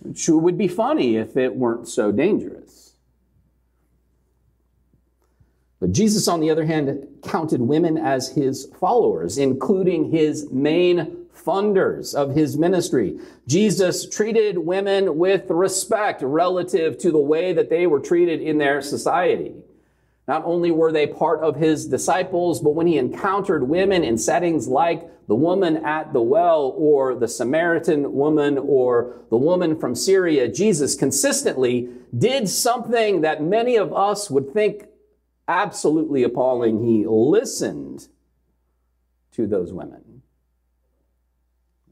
Which 0.01 0.27
would 0.27 0.57
be 0.57 0.67
funny 0.67 1.15
if 1.15 1.37
it 1.37 1.55
weren't 1.55 1.87
so 1.87 2.11
dangerous. 2.11 2.93
But 5.79 5.93
Jesus, 5.93 6.27
on 6.27 6.41
the 6.41 6.49
other 6.49 6.65
hand, 6.65 7.07
counted 7.23 7.61
women 7.61 7.97
as 7.97 8.29
his 8.29 8.65
followers, 8.79 9.37
including 9.37 10.11
his 10.11 10.51
main 10.51 11.18
funders 11.45 12.13
of 12.13 12.35
his 12.35 12.57
ministry. 12.57 13.19
Jesus 13.47 14.07
treated 14.09 14.57
women 14.57 15.17
with 15.17 15.49
respect 15.49 16.21
relative 16.21 16.97
to 16.99 17.11
the 17.11 17.19
way 17.19 17.53
that 17.53 17.69
they 17.69 17.87
were 17.87 17.99
treated 17.99 18.41
in 18.41 18.57
their 18.57 18.81
society. 18.81 19.55
Not 20.27 20.45
only 20.45 20.69
were 20.69 20.91
they 20.91 21.07
part 21.07 21.39
of 21.41 21.55
his 21.55 21.87
disciples, 21.87 22.59
but 22.59 22.75
when 22.75 22.85
he 22.85 22.99
encountered 22.99 23.67
women 23.67 24.03
in 24.03 24.17
settings 24.17 24.67
like 24.67 25.09
the 25.27 25.35
woman 25.35 25.77
at 25.77 26.13
the 26.13 26.21
well 26.21 26.73
or 26.77 27.15
the 27.15 27.27
Samaritan 27.27 28.13
woman 28.13 28.57
or 28.59 29.15
the 29.31 29.37
woman 29.37 29.79
from 29.79 29.95
Syria, 29.95 30.47
Jesus 30.47 30.95
consistently 30.95 31.89
did 32.15 32.47
something 32.47 33.21
that 33.21 33.41
many 33.41 33.75
of 33.75 33.91
us 33.91 34.29
would 34.29 34.53
think 34.53 34.85
absolutely 35.47 36.21
appalling. 36.21 36.85
He 36.85 37.05
listened 37.07 38.07
to 39.31 39.47
those 39.47 39.73
women 39.73 40.18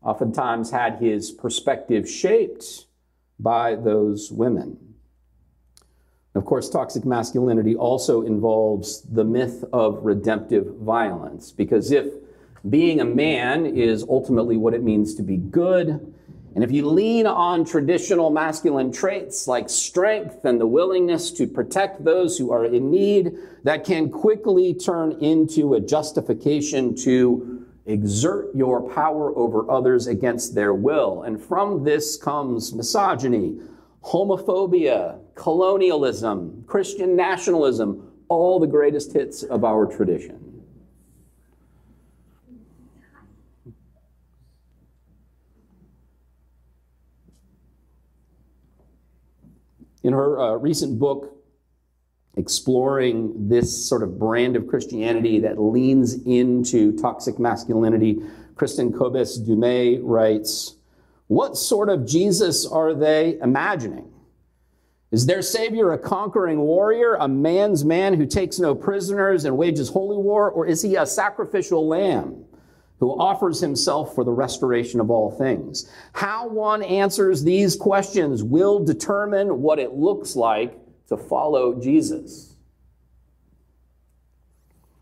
oftentimes 0.07 0.71
had 0.71 0.95
his 0.99 1.31
perspective 1.31 2.09
shaped 2.09 2.85
by 3.37 3.75
those 3.75 4.31
women. 4.31 4.77
Of 6.33 6.45
course, 6.45 6.69
toxic 6.69 7.03
masculinity 7.03 7.75
also 7.75 8.21
involves 8.21 9.01
the 9.01 9.25
myth 9.25 9.65
of 9.73 10.05
redemptive 10.05 10.77
violence, 10.77 11.51
because 11.51 11.91
if 11.91 12.05
being 12.69 13.01
a 13.01 13.05
man 13.05 13.65
is 13.65 14.03
ultimately 14.03 14.55
what 14.55 14.73
it 14.73 14.81
means 14.81 15.13
to 15.15 15.23
be 15.23 15.35
good, 15.35 16.13
and 16.55 16.63
if 16.63 16.71
you 16.71 16.87
lean 16.87 17.27
on 17.27 17.65
traditional 17.65 18.29
masculine 18.29 18.93
traits 18.93 19.45
like 19.45 19.69
strength 19.69 20.45
and 20.45 20.59
the 20.59 20.67
willingness 20.67 21.31
to 21.31 21.47
protect 21.47 22.05
those 22.05 22.37
who 22.37 22.51
are 22.53 22.65
in 22.65 22.89
need, 22.89 23.33
that 23.63 23.83
can 23.83 24.09
quickly 24.09 24.73
turn 24.73 25.11
into 25.19 25.73
a 25.73 25.81
justification 25.81 26.95
to 26.95 27.66
exert 27.87 28.53
your 28.53 28.87
power 28.93 29.35
over 29.37 29.69
others 29.71 30.07
against 30.07 30.53
their 30.53 30.73
will. 30.73 31.23
And 31.23 31.41
from 31.41 31.83
this 31.83 32.17
comes 32.17 32.73
misogyny, 32.73 33.59
homophobia, 34.03 35.19
colonialism, 35.35 36.63
Christian 36.67 37.15
nationalism, 37.15 38.11
all 38.27 38.59
the 38.59 38.67
greatest 38.67 39.13
hits 39.13 39.43
of 39.43 39.63
our 39.63 39.85
tradition. 39.85 40.43
In 50.03 50.13
her 50.13 50.39
uh, 50.39 50.55
recent 50.55 50.99
book, 50.99 51.36
exploring 52.37 53.49
this 53.49 53.87
sort 53.89 54.03
of 54.03 54.19
brand 54.19 54.55
of 54.55 54.67
Christianity 54.67 55.39
that 55.39 55.59
leans 55.59 56.13
into 56.25 56.95
toxic 56.97 57.39
masculinity. 57.39 58.21
Kristen 58.55 58.93
Kobes 58.93 59.39
Du 59.39 59.55
Mez 59.55 59.99
writes, 60.03 60.75
What 61.27 61.57
sort 61.57 61.89
of 61.89 62.05
Jesus 62.05 62.65
are 62.65 62.93
they 62.93 63.39
imagining? 63.41 64.13
Is 65.09 65.25
their 65.25 65.41
Savior 65.41 65.93
a 65.93 65.97
conquering 65.97 66.59
warrior, 66.59 67.15
a 67.15 67.27
man's 67.27 67.83
man 67.83 68.13
who 68.13 68.25
takes 68.25 68.59
no 68.59 68.75
prisoners 68.75 69.45
and 69.45 69.57
wages 69.57 69.89
holy 69.89 70.17
war, 70.17 70.51
or 70.51 70.67
is 70.67 70.81
he 70.81 70.95
a 70.95 71.05
sacrificial 71.05 71.87
lamb 71.87 72.43
who 72.99 73.17
offers 73.17 73.61
himself 73.61 74.13
for 74.13 74.23
the 74.23 74.31
restoration 74.31 74.99
of 74.99 75.09
all 75.09 75.31
things? 75.31 75.89
How 76.13 76.47
one 76.47 76.83
answers 76.83 77.43
these 77.43 77.75
questions 77.75 78.43
will 78.43 78.83
determine 78.83 79.61
what 79.61 79.79
it 79.79 79.93
looks 79.93 80.35
like 80.35 80.77
to 81.07 81.17
follow 81.17 81.79
Jesus. 81.79 82.55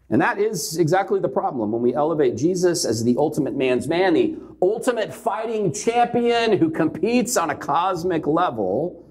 And 0.10 0.22
that 0.22 0.38
is 0.38 0.78
exactly 0.78 1.20
the 1.20 1.30
problem 1.30 1.72
when 1.72 1.82
we 1.82 1.94
elevate 1.94 2.36
Jesus 2.36 2.86
as 2.86 3.04
the 3.04 3.16
ultimate 3.18 3.56
man's 3.56 3.88
man, 3.88 4.14
the 4.14 4.38
ultimate 4.62 5.14
fighting 5.14 5.74
champion 5.74 6.58
who 6.58 6.70
competes 6.70 7.38
on 7.38 7.50
a 7.50 7.56
cosmic 7.56 8.28
level, 8.28 9.04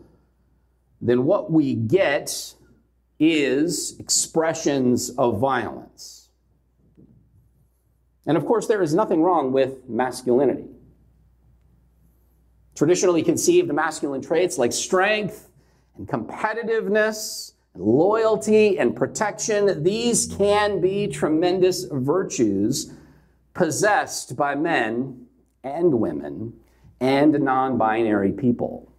then 1.01 1.25
what 1.25 1.51
we 1.51 1.75
get 1.75 2.55
is 3.19 3.99
expressions 3.99 5.11
of 5.11 5.39
violence. 5.39 6.29
And 8.27 8.37
of 8.37 8.47
course, 8.47 8.67
there 8.67 8.83
is 8.83 8.95
nothing 8.95 9.23
wrong 9.23 9.53
with 9.53 9.89
masculinity. 9.89 10.69
Traditionally 12.75 13.23
conceived 13.23 13.73
masculine 13.73 14.23
traits 14.23 14.59
like 14.59 14.73
strength, 14.73 15.49
and 15.97 16.09
competitiveness, 16.09 17.53
loyalty 17.77 18.79
and 18.79 18.95
protection, 18.95 19.83
these 19.83 20.27
can 20.27 20.81
be 20.81 21.09
tremendous 21.09 21.85
virtues 21.91 22.93
possessed 23.53 24.37
by 24.37 24.55
men 24.55 25.27
and 25.63 26.01
women 26.01 26.53
and 27.01 27.33
non 27.41 27.79
binary 27.79 28.33
people. 28.33 28.91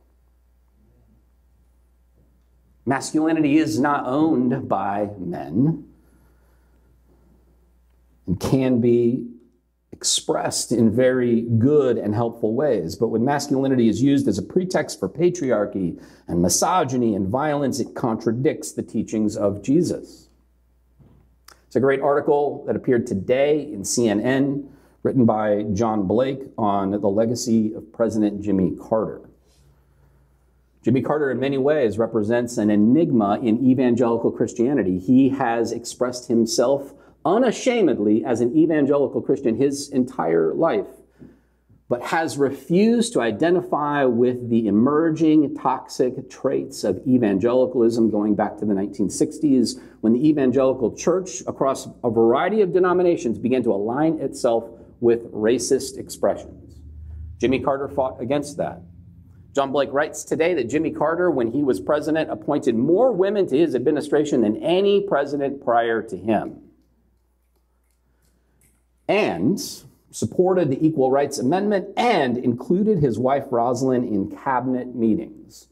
Masculinity 2.86 3.58
is 3.58 3.80
not 3.80 4.06
owned 4.06 4.70
by 4.70 5.10
men 5.18 5.88
and 8.28 8.40
can 8.40 8.80
be 8.80 9.28
expressed 9.96 10.72
in 10.74 10.94
very 10.94 11.42
good 11.58 11.98
and 11.98 12.14
helpful 12.14 12.54
ways. 12.54 12.96
But 12.96 13.08
when 13.08 13.24
masculinity 13.24 13.88
is 13.88 14.02
used 14.02 14.28
as 14.28 14.38
a 14.38 14.44
pretext 14.44 15.00
for 15.00 15.08
patriarchy 15.08 16.02
and 16.28 16.42
misogyny 16.42 17.16
and 17.16 17.28
violence, 17.28 17.80
it 17.80 17.96
contradicts 17.96 18.74
the 18.74 18.84
teachings 18.84 19.38
of 19.38 19.64
Jesus. 19.64 20.30
It's 21.68 21.78
a 21.78 21.80
great 21.80 22.02
article 22.02 22.66
that 22.68 22.76
appeared 22.76 23.08
today 23.08 23.62
in 23.62 23.84
CNN, 23.84 24.68
written 25.04 25.26
by 25.26 25.64
John 25.74 26.08
Blake 26.08 26.42
on 26.58 26.92
the 26.92 27.10
legacy 27.10 27.74
of 27.74 27.92
President 27.94 28.42
Jimmy 28.42 28.76
Carter. 28.76 29.22
Jimmy 30.84 31.02
Carter, 31.02 31.32
in 31.32 31.40
many 31.40 31.58
ways, 31.58 31.98
represents 31.98 32.58
an 32.58 32.70
enigma 32.70 33.40
in 33.42 33.66
evangelical 33.66 34.32
Christianity. 34.32 35.00
He 35.00 35.30
has 35.30 35.72
expressed 35.72 36.28
himself 36.28 36.94
unashamedly 37.26 38.24
as 38.24 38.42
an 38.42 38.56
evangelical 38.56 39.22
Christian 39.22 39.56
his 39.56 39.90
entire 39.90 40.54
life, 40.54 40.88
but 41.90 42.02
has 42.02 42.38
refused 42.38 43.14
to 43.14 43.22
identify 43.22 44.06
with 44.06 44.50
the 44.50 44.68
emerging 44.68 45.56
toxic 45.56 46.30
traits 46.30 46.84
of 46.84 47.00
evangelicalism 47.08 48.10
going 48.10 48.36
back 48.36 48.58
to 48.58 48.66
the 48.66 48.74
1960s 48.74 49.80
when 50.02 50.14
the 50.14 50.28
evangelical 50.28 50.96
church 50.96 51.42
across 51.48 51.88
a 52.04 52.10
variety 52.10 52.62
of 52.62 52.74
denominations 52.74 53.38
began 53.38 53.62
to 53.64 53.72
align 53.72 54.20
itself 54.20 54.70
with 55.00 55.32
racist 55.32 55.98
expressions. 55.98 56.82
Jimmy 57.40 57.60
Carter 57.60 57.88
fought 57.88 58.20
against 58.22 58.58
that. 58.58 58.82
John 59.54 59.72
Blake 59.72 59.90
writes 59.94 60.24
today 60.24 60.54
that 60.56 60.70
Jimmy 60.70 60.92
Carter, 60.92 61.32
when 61.32 61.52
he 61.52 61.64
was 61.64 61.80
president, 61.80 62.30
appointed 62.30 62.76
more 62.76 63.12
women 63.12 63.48
to 63.48 63.58
his 63.58 63.76
administration 63.76 64.42
than 64.42 64.58
any 64.58 65.02
president 65.02 65.64
prior 65.64 66.02
to 66.02 66.18
him. 66.18 66.65
And 69.08 69.60
supported 70.12 70.70
the 70.70 70.86
Equal 70.86 71.12
Rights 71.12 71.40
Amendment 71.40 71.90
and 71.98 72.38
included 72.38 73.00
his 73.00 73.20
wife 73.20 73.46
Rosalynn 73.52 74.08
in 74.08 74.36
cabinet 74.36 74.96
meetings. 74.96 75.68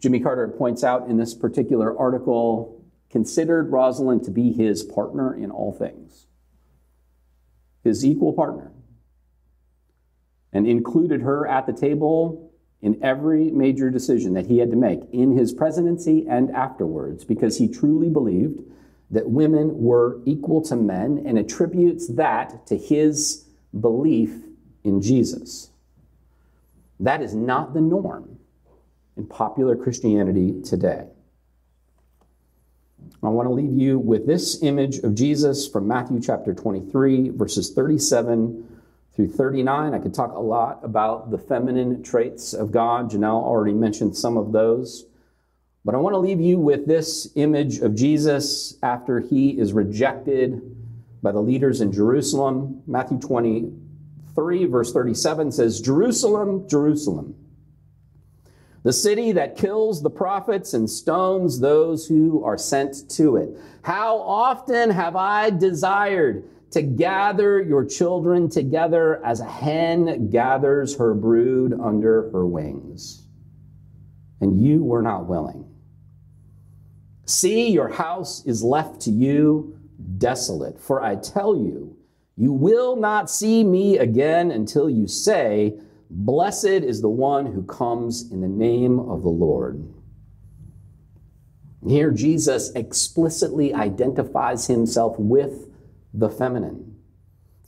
Jimmy 0.00 0.20
Carter 0.20 0.48
points 0.48 0.82
out 0.82 1.08
in 1.08 1.16
this 1.16 1.34
particular 1.34 1.96
article 1.96 2.84
considered 3.10 3.70
Rosalynn 3.70 4.24
to 4.24 4.30
be 4.30 4.52
his 4.52 4.82
partner 4.82 5.34
in 5.34 5.50
all 5.50 5.72
things, 5.72 6.26
his 7.82 8.04
equal 8.04 8.32
partner 8.32 8.72
and 10.56 10.66
included 10.66 11.20
her 11.20 11.46
at 11.46 11.66
the 11.66 11.72
table 11.72 12.50
in 12.80 12.98
every 13.02 13.50
major 13.50 13.90
decision 13.90 14.32
that 14.32 14.46
he 14.46 14.56
had 14.56 14.70
to 14.70 14.76
make 14.76 15.00
in 15.12 15.36
his 15.36 15.52
presidency 15.52 16.26
and 16.28 16.50
afterwards 16.50 17.26
because 17.26 17.58
he 17.58 17.68
truly 17.68 18.08
believed 18.08 18.60
that 19.10 19.30
women 19.30 19.78
were 19.80 20.20
equal 20.24 20.62
to 20.62 20.76
men 20.76 21.22
and 21.26 21.38
attributes 21.38 22.08
that 22.08 22.66
to 22.66 22.76
his 22.76 23.46
belief 23.78 24.32
in 24.84 25.00
Jesus. 25.00 25.70
That 27.00 27.22
is 27.22 27.34
not 27.34 27.74
the 27.74 27.80
norm 27.80 28.38
in 29.16 29.26
popular 29.26 29.76
Christianity 29.76 30.60
today. 30.62 31.06
I 33.22 33.28
want 33.28 33.48
to 33.48 33.52
leave 33.52 33.72
you 33.72 33.98
with 33.98 34.26
this 34.26 34.62
image 34.62 34.98
of 34.98 35.14
Jesus 35.14 35.66
from 35.66 35.88
Matthew 35.88 36.20
chapter 36.20 36.54
23, 36.54 37.30
verses 37.30 37.72
37 37.72 38.80
through 39.14 39.28
39. 39.28 39.94
I 39.94 39.98
could 39.98 40.14
talk 40.14 40.34
a 40.34 40.40
lot 40.40 40.80
about 40.82 41.30
the 41.30 41.38
feminine 41.38 42.02
traits 42.02 42.52
of 42.52 42.70
God. 42.70 43.10
Janelle 43.10 43.42
already 43.42 43.72
mentioned 43.72 44.16
some 44.16 44.36
of 44.36 44.52
those. 44.52 45.06
But 45.86 45.94
I 45.94 45.98
want 45.98 46.14
to 46.14 46.18
leave 46.18 46.40
you 46.40 46.58
with 46.58 46.84
this 46.84 47.30
image 47.36 47.78
of 47.78 47.94
Jesus 47.94 48.76
after 48.82 49.20
he 49.20 49.50
is 49.50 49.72
rejected 49.72 50.60
by 51.22 51.30
the 51.30 51.40
leaders 51.40 51.80
in 51.80 51.92
Jerusalem. 51.92 52.82
Matthew 52.88 53.20
23, 53.20 54.64
verse 54.64 54.92
37 54.92 55.52
says, 55.52 55.80
Jerusalem, 55.80 56.68
Jerusalem, 56.68 57.36
the 58.82 58.92
city 58.92 59.30
that 59.30 59.56
kills 59.56 60.02
the 60.02 60.10
prophets 60.10 60.74
and 60.74 60.90
stones 60.90 61.60
those 61.60 62.04
who 62.04 62.42
are 62.42 62.58
sent 62.58 63.08
to 63.10 63.36
it. 63.36 63.50
How 63.82 64.18
often 64.18 64.90
have 64.90 65.14
I 65.14 65.50
desired 65.50 66.42
to 66.72 66.82
gather 66.82 67.62
your 67.62 67.84
children 67.84 68.48
together 68.48 69.24
as 69.24 69.38
a 69.38 69.48
hen 69.48 70.30
gathers 70.30 70.96
her 70.96 71.14
brood 71.14 71.78
under 71.80 72.28
her 72.32 72.44
wings. 72.44 73.22
And 74.40 74.60
you 74.60 74.82
were 74.82 75.00
not 75.00 75.26
willing. 75.26 75.64
See, 77.26 77.70
your 77.70 77.88
house 77.88 78.44
is 78.46 78.62
left 78.62 79.00
to 79.02 79.10
you 79.10 79.78
desolate. 80.18 80.80
For 80.80 81.02
I 81.02 81.16
tell 81.16 81.56
you, 81.56 81.96
you 82.36 82.52
will 82.52 82.96
not 82.96 83.30
see 83.30 83.64
me 83.64 83.98
again 83.98 84.50
until 84.50 84.88
you 84.88 85.08
say, 85.08 85.78
Blessed 86.08 86.66
is 86.66 87.00
the 87.00 87.08
one 87.08 87.46
who 87.46 87.64
comes 87.64 88.30
in 88.30 88.40
the 88.40 88.48
name 88.48 89.00
of 89.00 89.22
the 89.22 89.28
Lord. 89.28 89.92
Here, 91.86 92.10
Jesus 92.10 92.70
explicitly 92.74 93.74
identifies 93.74 94.66
himself 94.66 95.18
with 95.18 95.68
the 96.14 96.28
feminine. 96.28 96.96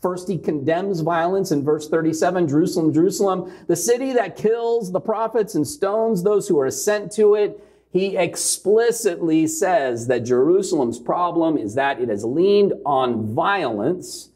First, 0.01 0.29
he 0.29 0.39
condemns 0.39 1.01
violence 1.01 1.51
in 1.51 1.65
verse 1.65 1.89
37 1.89 2.47
Jerusalem, 2.47 2.93
Jerusalem, 2.93 3.53
the 3.67 3.77
city 3.77 4.13
that 4.13 4.37
kills 4.37 4.93
the 4.93 5.01
prophets 5.01 5.57
and 5.57 5.67
stones 5.67 6.23
those 6.23 6.47
who 6.47 6.61
are 6.61 6.71
sent 6.71 7.11
to 7.13 7.35
it. 7.35 7.61
He 7.91 8.17
explicitly 8.17 9.47
says 9.47 10.07
that 10.09 10.25
Jerusalem's 10.25 10.99
problem 10.99 11.57
is 11.57 11.75
that 11.75 12.01
it 12.01 12.09
has 12.09 12.25
leaned 12.25 12.75
on 12.85 13.35
violence 13.35 14.31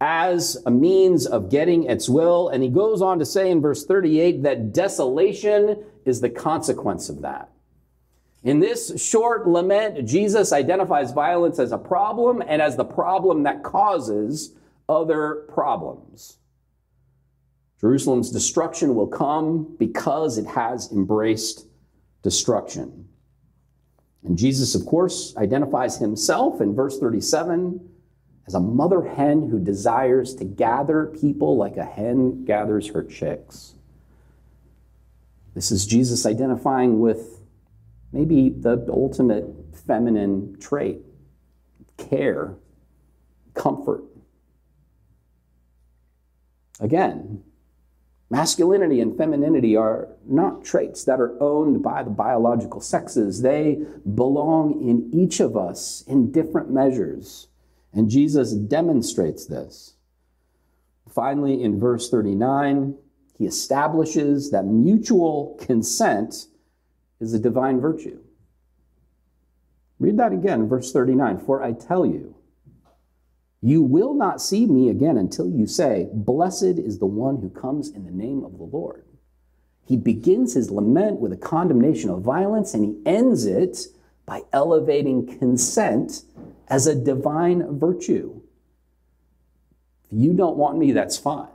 as 0.00 0.56
a 0.66 0.70
means 0.70 1.26
of 1.26 1.50
getting 1.50 1.84
its 1.84 2.08
will. 2.08 2.48
And 2.48 2.62
he 2.62 2.68
goes 2.68 3.02
on 3.02 3.18
to 3.18 3.26
say 3.26 3.50
in 3.50 3.60
verse 3.60 3.84
38 3.84 4.42
that 4.42 4.72
desolation 4.72 5.84
is 6.04 6.20
the 6.20 6.30
consequence 6.30 7.08
of 7.08 7.22
that. 7.22 7.50
In 8.42 8.60
this 8.60 9.02
short 9.02 9.48
lament, 9.48 10.06
Jesus 10.06 10.52
identifies 10.52 11.12
violence 11.12 11.58
as 11.58 11.72
a 11.72 11.78
problem 11.78 12.42
and 12.46 12.60
as 12.60 12.76
the 12.76 12.84
problem 12.84 13.44
that 13.44 13.62
causes 13.62 14.54
other 14.88 15.46
problems. 15.48 16.38
Jerusalem's 17.80 18.30
destruction 18.30 18.94
will 18.94 19.06
come 19.06 19.74
because 19.78 20.36
it 20.36 20.46
has 20.46 20.92
embraced 20.92 21.66
destruction. 22.24 23.06
And 24.24 24.36
Jesus, 24.36 24.74
of 24.74 24.86
course, 24.86 25.36
identifies 25.36 25.98
himself 25.98 26.60
in 26.60 26.74
verse 26.74 26.98
37 26.98 27.78
as 28.46 28.54
a 28.54 28.60
mother 28.60 29.02
hen 29.02 29.48
who 29.48 29.60
desires 29.60 30.34
to 30.36 30.44
gather 30.44 31.06
people 31.06 31.56
like 31.56 31.76
a 31.76 31.84
hen 31.84 32.44
gathers 32.44 32.88
her 32.88 33.04
chicks. 33.04 33.74
This 35.54 35.70
is 35.70 35.86
Jesus 35.86 36.26
identifying 36.26 36.98
with 36.98 37.40
maybe 38.12 38.48
the 38.48 38.84
ultimate 38.88 39.46
feminine 39.86 40.56
trait 40.58 40.98
care, 41.96 42.54
comfort. 43.52 44.02
Again, 46.80 47.44
masculinity 48.34 49.00
and 49.00 49.16
femininity 49.16 49.76
are 49.76 50.08
not 50.26 50.64
traits 50.64 51.04
that 51.04 51.20
are 51.20 51.40
owned 51.40 51.80
by 51.84 52.02
the 52.02 52.10
biological 52.10 52.80
sexes. 52.80 53.42
They 53.42 53.78
belong 54.16 54.82
in 54.82 55.08
each 55.14 55.38
of 55.38 55.56
us 55.56 56.02
in 56.08 56.32
different 56.32 56.68
measures. 56.68 57.46
And 57.92 58.10
Jesus 58.10 58.52
demonstrates 58.52 59.46
this. 59.46 59.94
Finally, 61.08 61.62
in 61.62 61.78
verse 61.78 62.10
39, 62.10 62.96
he 63.38 63.46
establishes 63.46 64.50
that 64.50 64.64
mutual 64.64 65.56
consent 65.60 66.46
is 67.20 67.34
a 67.34 67.38
divine 67.38 67.80
virtue. 67.80 68.18
Read 70.00 70.16
that 70.18 70.32
again, 70.32 70.68
verse 70.68 70.92
39. 70.92 71.38
For 71.38 71.62
I 71.62 71.70
tell 71.70 72.04
you, 72.04 72.33
you 73.64 73.80
will 73.80 74.12
not 74.12 74.42
see 74.42 74.66
me 74.66 74.90
again 74.90 75.16
until 75.16 75.48
you 75.48 75.66
say, 75.66 76.10
Blessed 76.12 76.78
is 76.78 76.98
the 76.98 77.06
one 77.06 77.40
who 77.40 77.48
comes 77.48 77.88
in 77.88 78.04
the 78.04 78.10
name 78.10 78.44
of 78.44 78.58
the 78.58 78.64
Lord. 78.64 79.06
He 79.86 79.96
begins 79.96 80.52
his 80.52 80.70
lament 80.70 81.18
with 81.18 81.32
a 81.32 81.38
condemnation 81.38 82.10
of 82.10 82.20
violence 82.20 82.74
and 82.74 82.84
he 82.84 83.00
ends 83.06 83.46
it 83.46 83.86
by 84.26 84.42
elevating 84.52 85.38
consent 85.38 86.24
as 86.68 86.86
a 86.86 86.94
divine 86.94 87.78
virtue. 87.78 88.38
If 90.04 90.12
you 90.12 90.34
don't 90.34 90.58
want 90.58 90.76
me, 90.76 90.92
that's 90.92 91.16
fine. 91.16 91.48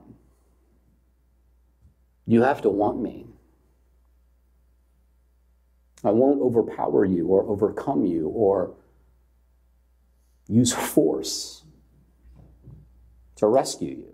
You 2.26 2.42
have 2.42 2.64
to 2.64 2.72
want 2.72 3.00
me. 3.04 3.28
I 6.04 6.10
won't 6.10 6.42
overpower 6.42 7.06
you 7.06 7.28
or 7.28 7.44
overcome 7.44 8.08
you 8.08 8.30
or 8.30 8.74
use 10.48 10.74
force 10.74 11.59
to 13.40 13.48
rescue 13.48 13.96
you. 13.96 14.14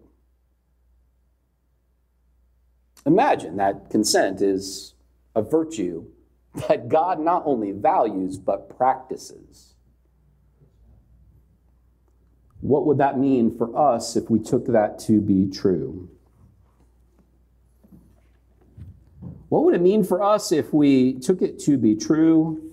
Imagine 3.06 3.58
that 3.58 3.90
consent 3.90 4.42
is 4.42 4.94
a 5.36 5.42
virtue 5.42 6.06
that 6.68 6.90
God 6.90 7.20
not 7.20 7.44
only 7.46 7.72
values 7.72 8.38
but 8.38 8.76
practices. 8.78 9.74
What 12.62 12.86
would 12.86 12.98
that 13.00 13.20
mean 13.20 13.56
for 13.56 13.78
us 13.78 14.16
if 14.16 14.30
we 14.30 14.40
took 14.40 14.68
that 14.68 14.98
to 15.00 15.22
be 15.22 15.50
true? 15.50 16.10
What 19.50 19.64
would 19.66 19.76
it 19.76 19.82
mean 19.82 20.04
for 20.04 20.24
us 20.24 20.52
if 20.52 20.74
we 20.74 21.14
took 21.14 21.42
it 21.42 21.60
to 21.60 21.78
be 21.78 21.96
true 21.96 22.65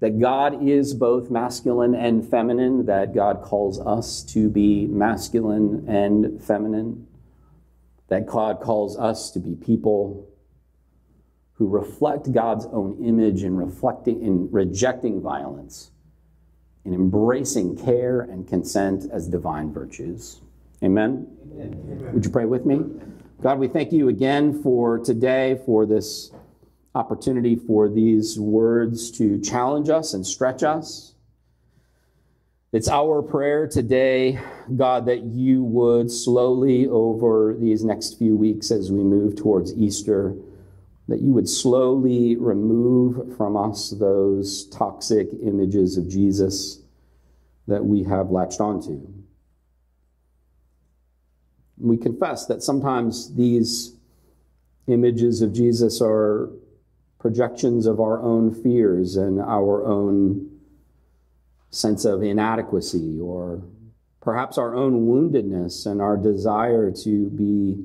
that 0.00 0.18
God 0.18 0.66
is 0.66 0.94
both 0.94 1.30
masculine 1.30 1.94
and 1.94 2.26
feminine, 2.26 2.86
that 2.86 3.14
God 3.14 3.42
calls 3.42 3.78
us 3.80 4.22
to 4.24 4.48
be 4.48 4.86
masculine 4.86 5.84
and 5.86 6.42
feminine, 6.42 7.06
that 8.08 8.26
God 8.26 8.60
calls 8.60 8.98
us 8.98 9.30
to 9.32 9.38
be 9.38 9.54
people 9.54 10.26
who 11.52 11.68
reflect 11.68 12.32
God's 12.32 12.66
own 12.72 13.04
image 13.04 13.44
in 13.44 13.54
reflecting 13.54 14.22
in 14.22 14.50
rejecting 14.50 15.20
violence, 15.20 15.90
in 16.86 16.94
embracing 16.94 17.76
care 17.76 18.22
and 18.22 18.48
consent 18.48 19.04
as 19.12 19.28
divine 19.28 19.70
virtues. 19.70 20.40
Amen? 20.82 21.26
Amen. 21.52 22.10
Would 22.14 22.24
you 22.24 22.30
pray 22.30 22.46
with 22.46 22.64
me? 22.64 22.80
God, 23.42 23.58
we 23.58 23.68
thank 23.68 23.92
you 23.92 24.08
again 24.08 24.62
for 24.62 24.98
today, 24.98 25.60
for 25.66 25.84
this 25.84 26.30
opportunity 26.94 27.56
for 27.56 27.88
these 27.88 28.38
words 28.38 29.10
to 29.12 29.40
challenge 29.40 29.88
us 29.88 30.12
and 30.14 30.26
stretch 30.26 30.62
us. 30.62 31.14
It's 32.72 32.88
our 32.88 33.22
prayer 33.22 33.66
today, 33.66 34.38
God, 34.76 35.06
that 35.06 35.22
you 35.22 35.64
would 35.64 36.10
slowly 36.10 36.86
over 36.86 37.56
these 37.58 37.84
next 37.84 38.18
few 38.18 38.36
weeks 38.36 38.70
as 38.70 38.92
we 38.92 39.02
move 39.02 39.36
towards 39.36 39.74
Easter, 39.74 40.36
that 41.08 41.20
you 41.20 41.32
would 41.32 41.48
slowly 41.48 42.36
remove 42.36 43.36
from 43.36 43.56
us 43.56 43.90
those 43.90 44.66
toxic 44.66 45.28
images 45.42 45.96
of 45.96 46.08
Jesus 46.08 46.80
that 47.66 47.84
we 47.84 48.04
have 48.04 48.30
latched 48.30 48.60
onto. 48.60 49.00
We 51.78 51.96
confess 51.96 52.46
that 52.46 52.62
sometimes 52.62 53.34
these 53.34 53.94
images 54.86 55.42
of 55.42 55.52
Jesus 55.52 56.00
are 56.00 56.50
projections 57.20 57.86
of 57.86 58.00
our 58.00 58.20
own 58.22 58.50
fears 58.50 59.16
and 59.16 59.40
our 59.40 59.84
own 59.84 60.50
sense 61.68 62.04
of 62.04 62.22
inadequacy, 62.22 63.20
or 63.20 63.62
perhaps 64.20 64.58
our 64.58 64.74
own 64.74 65.06
woundedness 65.06 65.86
and 65.86 66.00
our 66.00 66.16
desire 66.16 66.90
to 66.90 67.28
be 67.30 67.84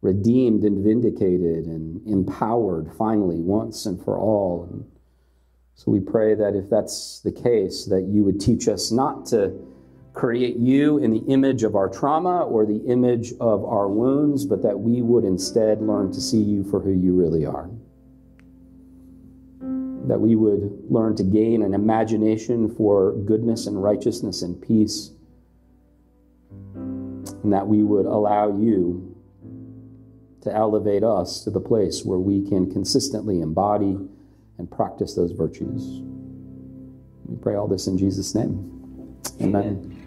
redeemed 0.00 0.64
and 0.64 0.82
vindicated 0.82 1.66
and 1.66 2.04
empowered 2.06 2.90
finally, 2.96 3.40
once 3.40 3.84
and 3.86 4.02
for 4.02 4.18
all. 4.18 4.66
And 4.70 4.84
so 5.74 5.92
we 5.92 6.00
pray 6.00 6.34
that 6.34 6.56
if 6.56 6.70
that's 6.70 7.20
the 7.20 7.32
case, 7.32 7.84
that 7.84 8.02
you 8.02 8.24
would 8.24 8.40
teach 8.40 8.66
us 8.66 8.90
not 8.90 9.26
to 9.26 9.52
create 10.14 10.56
you 10.56 10.98
in 10.98 11.12
the 11.12 11.24
image 11.32 11.62
of 11.62 11.76
our 11.76 11.88
trauma 11.88 12.42
or 12.42 12.66
the 12.66 12.82
image 12.86 13.32
of 13.40 13.64
our 13.64 13.88
wounds, 13.88 14.44
but 14.44 14.62
that 14.62 14.80
we 14.80 15.02
would 15.02 15.24
instead 15.24 15.80
learn 15.82 16.10
to 16.12 16.20
see 16.20 16.40
you 16.40 16.64
for 16.64 16.80
who 16.80 16.92
you 16.92 17.14
really 17.14 17.44
are 17.44 17.68
that 20.08 20.18
we 20.20 20.34
would 20.34 20.86
learn 20.90 21.14
to 21.16 21.22
gain 21.22 21.62
an 21.62 21.74
imagination 21.74 22.68
for 22.74 23.12
goodness 23.12 23.66
and 23.66 23.82
righteousness 23.82 24.42
and 24.42 24.60
peace, 24.60 25.12
and 26.74 27.52
that 27.52 27.66
we 27.66 27.82
would 27.82 28.06
allow 28.06 28.48
you 28.58 29.14
to 30.40 30.54
elevate 30.54 31.04
us 31.04 31.44
to 31.44 31.50
the 31.50 31.60
place 31.60 32.04
where 32.04 32.18
we 32.18 32.48
can 32.48 32.70
consistently 32.70 33.40
embody 33.40 33.98
and 34.58 34.70
practice 34.70 35.14
those 35.14 35.32
virtues. 35.32 36.02
We 37.26 37.36
pray 37.36 37.54
all 37.54 37.68
this 37.68 37.86
in 37.86 37.98
Jesus' 37.98 38.34
name. 38.34 39.18
Amen. 39.42 39.82
Good 39.82 39.97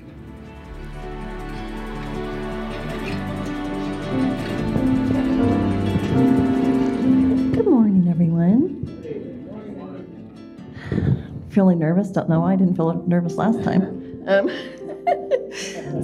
feeling 11.52 11.80
nervous. 11.80 12.10
Don't 12.10 12.30
know 12.30 12.42
why 12.42 12.54
I 12.54 12.56
didn't 12.56 12.76
feel 12.76 12.94
nervous 13.08 13.36
last 13.36 13.64
time. 13.64 14.24
Um, 14.28 14.50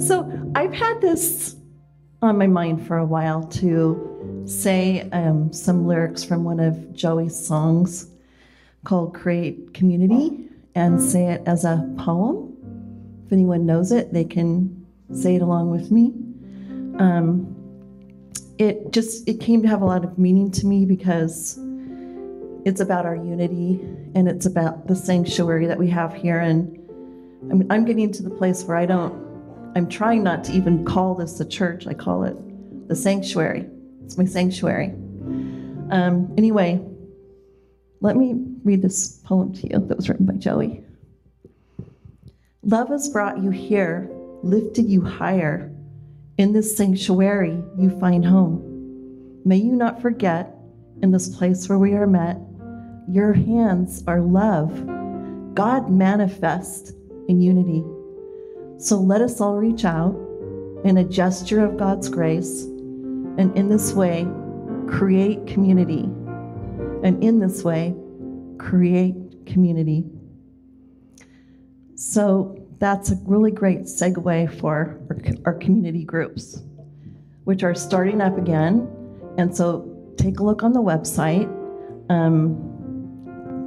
so 0.00 0.50
I've 0.54 0.72
had 0.72 1.00
this 1.00 1.56
on 2.22 2.36
my 2.36 2.46
mind 2.46 2.86
for 2.86 2.98
a 2.98 3.04
while 3.04 3.44
to 3.44 4.44
say 4.46 5.08
um, 5.10 5.52
some 5.52 5.86
lyrics 5.86 6.24
from 6.24 6.44
one 6.44 6.60
of 6.60 6.92
Joey's 6.92 7.36
songs 7.36 8.08
called 8.84 9.14
Create 9.14 9.74
Community 9.74 10.48
and 10.74 11.00
say 11.00 11.26
it 11.26 11.42
as 11.46 11.64
a 11.64 11.88
poem. 11.98 12.56
If 13.26 13.32
anyone 13.32 13.66
knows 13.66 13.92
it, 13.92 14.12
they 14.12 14.24
can 14.24 14.86
say 15.12 15.36
it 15.36 15.42
along 15.42 15.70
with 15.70 15.90
me. 15.90 16.14
Um, 16.98 17.54
it 18.58 18.92
just 18.92 19.28
it 19.28 19.40
came 19.40 19.62
to 19.62 19.68
have 19.68 19.82
a 19.82 19.84
lot 19.84 20.04
of 20.04 20.18
meaning 20.18 20.50
to 20.52 20.66
me 20.66 20.84
because 20.84 21.58
it's 22.68 22.80
about 22.80 23.06
our 23.06 23.16
unity 23.16 23.80
and 24.14 24.28
it's 24.28 24.44
about 24.44 24.86
the 24.86 24.94
sanctuary 24.94 25.66
that 25.66 25.78
we 25.78 25.88
have 25.88 26.12
here. 26.12 26.38
And 26.38 26.78
I 27.50 27.54
mean, 27.54 27.66
I'm 27.70 27.86
getting 27.86 28.12
to 28.12 28.22
the 28.22 28.28
place 28.28 28.62
where 28.64 28.76
I 28.76 28.84
don't, 28.84 29.14
I'm 29.74 29.88
trying 29.88 30.22
not 30.22 30.44
to 30.44 30.52
even 30.52 30.84
call 30.84 31.14
this 31.14 31.40
a 31.40 31.48
church. 31.48 31.86
I 31.86 31.94
call 31.94 32.24
it 32.24 32.36
the 32.86 32.94
sanctuary. 32.94 33.66
It's 34.04 34.18
my 34.18 34.26
sanctuary. 34.26 34.88
Um, 35.90 36.34
anyway, 36.36 36.78
let 38.02 38.16
me 38.16 38.34
read 38.64 38.82
this 38.82 39.16
poem 39.24 39.54
to 39.54 39.72
you 39.72 39.78
that 39.86 39.96
was 39.96 40.10
written 40.10 40.26
by 40.26 40.34
Joey. 40.34 40.84
Love 42.62 42.88
has 42.88 43.08
brought 43.08 43.42
you 43.42 43.48
here, 43.48 44.10
lifted 44.42 44.90
you 44.90 45.02
higher. 45.02 45.72
In 46.36 46.52
this 46.52 46.76
sanctuary, 46.76 47.62
you 47.78 47.98
find 47.98 48.26
home. 48.26 48.62
May 49.46 49.56
you 49.56 49.72
not 49.72 50.02
forget, 50.02 50.54
in 51.00 51.12
this 51.12 51.34
place 51.34 51.66
where 51.66 51.78
we 51.78 51.94
are 51.94 52.06
met, 52.06 52.38
your 53.08 53.32
hands 53.32 54.04
are 54.06 54.20
love. 54.20 54.70
God 55.54 55.90
manifest 55.90 56.92
in 57.28 57.40
unity. 57.40 57.84
So 58.78 58.96
let 58.96 59.20
us 59.20 59.40
all 59.40 59.56
reach 59.56 59.84
out 59.84 60.14
in 60.84 60.98
a 60.98 61.04
gesture 61.04 61.64
of 61.64 61.76
God's 61.76 62.08
grace, 62.08 62.62
and 62.62 63.56
in 63.56 63.68
this 63.68 63.92
way, 63.92 64.26
create 64.86 65.46
community. 65.46 66.04
And 67.02 67.22
in 67.22 67.40
this 67.40 67.64
way, 67.64 67.94
create 68.58 69.16
community. 69.46 70.04
So 71.94 72.56
that's 72.78 73.10
a 73.10 73.16
really 73.24 73.50
great 73.50 73.82
segue 73.82 74.60
for 74.60 75.00
our, 75.44 75.54
community 75.54 76.04
groups, 76.04 76.62
which 77.44 77.64
are 77.64 77.74
starting 77.74 78.20
up 78.20 78.38
again. 78.38 78.88
And 79.36 79.54
so 79.56 80.14
take 80.16 80.38
a 80.38 80.44
look 80.44 80.62
on 80.62 80.72
the 80.72 80.82
website. 80.82 81.52
Um, 82.08 82.67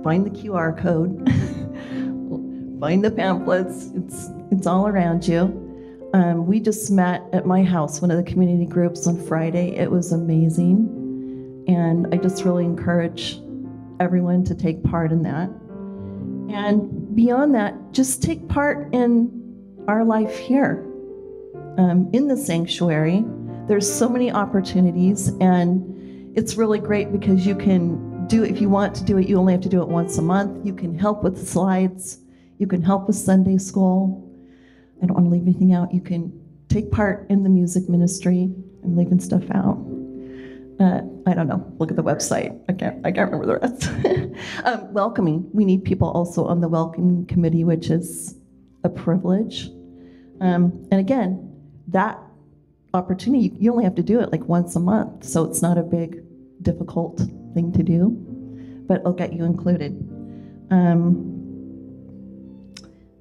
find 0.03 0.25
the 0.25 0.29
QR 0.29 0.77
code, 0.77 1.17
find 2.79 3.03
the 3.03 3.11
pamphlets. 3.11 3.91
It's 3.95 4.29
it's 4.51 4.67
all 4.67 4.87
around 4.87 5.27
you. 5.27 5.57
Um, 6.13 6.45
we 6.45 6.59
just 6.59 6.91
met 6.91 7.23
at 7.31 7.45
my 7.45 7.63
house, 7.63 8.01
one 8.01 8.11
of 8.11 8.17
the 8.17 8.29
community 8.29 8.65
groups 8.65 9.07
on 9.07 9.17
Friday. 9.17 9.75
It 9.75 9.89
was 9.89 10.11
amazing, 10.11 11.65
and 11.67 12.13
I 12.13 12.17
just 12.17 12.43
really 12.43 12.65
encourage 12.65 13.39
everyone 13.99 14.43
to 14.45 14.55
take 14.55 14.83
part 14.83 15.11
in 15.11 15.23
that. 15.23 15.49
And 16.53 17.15
beyond 17.15 17.55
that, 17.55 17.75
just 17.93 18.21
take 18.21 18.47
part 18.49 18.93
in 18.93 19.85
our 19.87 20.03
life 20.03 20.37
here 20.37 20.85
um, 21.77 22.09
in 22.11 22.27
the 22.27 22.35
sanctuary. 22.35 23.23
There's 23.67 23.91
so 23.91 24.09
many 24.09 24.31
opportunities, 24.31 25.29
and 25.39 26.37
it's 26.37 26.55
really 26.55 26.79
great 26.79 27.11
because 27.11 27.45
you 27.45 27.55
can 27.55 28.10
do 28.31 28.43
if 28.43 28.61
you 28.61 28.69
want 28.69 28.95
to 28.95 29.03
do 29.03 29.17
it, 29.17 29.27
you 29.27 29.37
only 29.37 29.51
have 29.51 29.61
to 29.61 29.69
do 29.69 29.81
it 29.81 29.89
once 29.89 30.17
a 30.17 30.21
month. 30.21 30.65
You 30.65 30.73
can 30.73 30.97
help 30.97 31.21
with 31.21 31.35
the 31.35 31.45
slides. 31.45 32.19
You 32.59 32.65
can 32.65 32.81
help 32.81 33.07
with 33.07 33.17
Sunday 33.17 33.57
school. 33.57 34.25
I 35.03 35.05
don't 35.05 35.15
want 35.15 35.25
to 35.25 35.31
leave 35.31 35.43
anything 35.43 35.73
out. 35.73 35.93
You 35.93 35.99
can 35.99 36.31
take 36.69 36.91
part 36.91 37.29
in 37.29 37.43
the 37.43 37.49
music 37.49 37.89
ministry. 37.89 38.49
I'm 38.83 38.95
leaving 38.95 39.19
stuff 39.19 39.43
out. 39.51 39.77
Uh, 40.79 41.01
I 41.27 41.33
don't 41.33 41.47
know. 41.47 41.61
Look 41.77 41.91
at 41.91 41.97
the 41.97 42.03
website. 42.03 42.57
I 42.69 42.73
can't. 42.73 43.05
I 43.05 43.11
can't 43.11 43.29
remember 43.31 43.47
the 43.47 43.59
rest. 43.59 44.63
um, 44.65 44.93
welcoming. 44.93 45.49
We 45.53 45.65
need 45.65 45.83
people 45.83 46.09
also 46.09 46.45
on 46.45 46.61
the 46.61 46.69
welcoming 46.69 47.25
committee, 47.25 47.65
which 47.65 47.89
is 47.89 48.35
a 48.83 48.89
privilege. 48.89 49.69
Um, 50.39 50.87
and 50.89 50.99
again, 50.99 51.53
that 51.89 52.17
opportunity 52.93 53.43
you, 53.45 53.57
you 53.59 53.71
only 53.71 53.83
have 53.83 53.95
to 53.95 54.03
do 54.03 54.21
it 54.21 54.31
like 54.31 54.43
once 54.45 54.75
a 54.75 54.79
month, 54.79 55.23
so 55.23 55.43
it's 55.43 55.61
not 55.61 55.77
a 55.77 55.83
big, 55.83 56.23
difficult 56.61 57.21
thing 57.53 57.71
to 57.73 57.83
do, 57.83 58.09
but 58.87 58.99
it'll 58.99 59.13
get 59.13 59.33
you 59.33 59.43
included. 59.43 59.93
Um, 60.69 61.27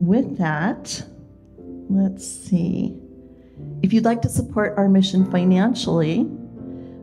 with 0.01 0.39
that, 0.39 1.05
let's 1.89 2.27
see. 2.27 2.97
If 3.83 3.93
you'd 3.93 4.05
like 4.05 4.23
to 4.23 4.29
support 4.29 4.75
our 4.77 4.89
mission 4.89 5.31
financially, 5.31 6.21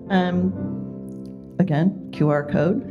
um, 0.10 1.56
again, 1.60 2.10
QR 2.12 2.52
code, 2.52 2.84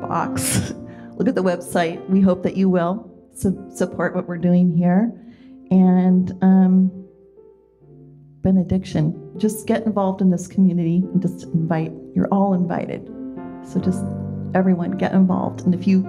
box, 0.00 0.72
look 1.16 1.28
at 1.28 1.34
the 1.34 1.42
website. 1.42 2.06
We 2.08 2.20
hope 2.20 2.42
that 2.42 2.56
you 2.56 2.68
will 2.68 3.10
su- 3.34 3.70
support 3.74 4.14
what 4.14 4.28
we're 4.28 4.38
doing 4.38 4.76
here. 4.76 5.12
And 5.70 6.32
um, 6.42 7.06
benediction. 8.46 9.32
Just 9.38 9.66
get 9.66 9.84
involved 9.84 10.20
in 10.20 10.30
this 10.30 10.46
community 10.46 11.02
and 11.12 11.20
just 11.20 11.42
invite, 11.46 11.90
you're 12.16 12.28
all 12.32 12.54
invited. 12.54 13.06
So 13.62 13.78
just 13.78 14.02
everyone 14.54 14.92
get 14.92 15.12
involved. 15.12 15.60
And 15.60 15.74
if 15.74 15.86
you 15.86 16.02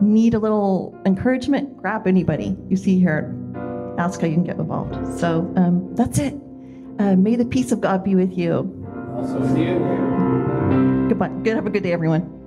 need 0.00 0.34
a 0.34 0.38
little 0.38 0.98
encouragement, 1.04 1.76
grab 1.76 2.06
anybody 2.06 2.56
you 2.68 2.76
see 2.76 2.98
here. 2.98 3.32
Ask 3.98 4.20
how 4.20 4.26
you 4.26 4.34
can 4.34 4.44
get 4.44 4.56
involved. 4.56 4.94
So 5.20 5.52
um, 5.56 5.94
that's 5.94 6.18
it. 6.18 6.34
Uh, 6.98 7.16
may 7.16 7.36
the 7.36 7.44
peace 7.44 7.70
of 7.70 7.80
God 7.80 8.02
be 8.02 8.14
with 8.14 8.36
you. 8.36 8.72
Also 9.14 9.38
with 9.38 9.56
you. 9.58 9.78
Goodbye. 11.08 11.28
Good. 11.42 11.54
Have 11.54 11.66
a 11.66 11.70
good 11.70 11.82
day, 11.82 11.92
everyone. 11.92 12.43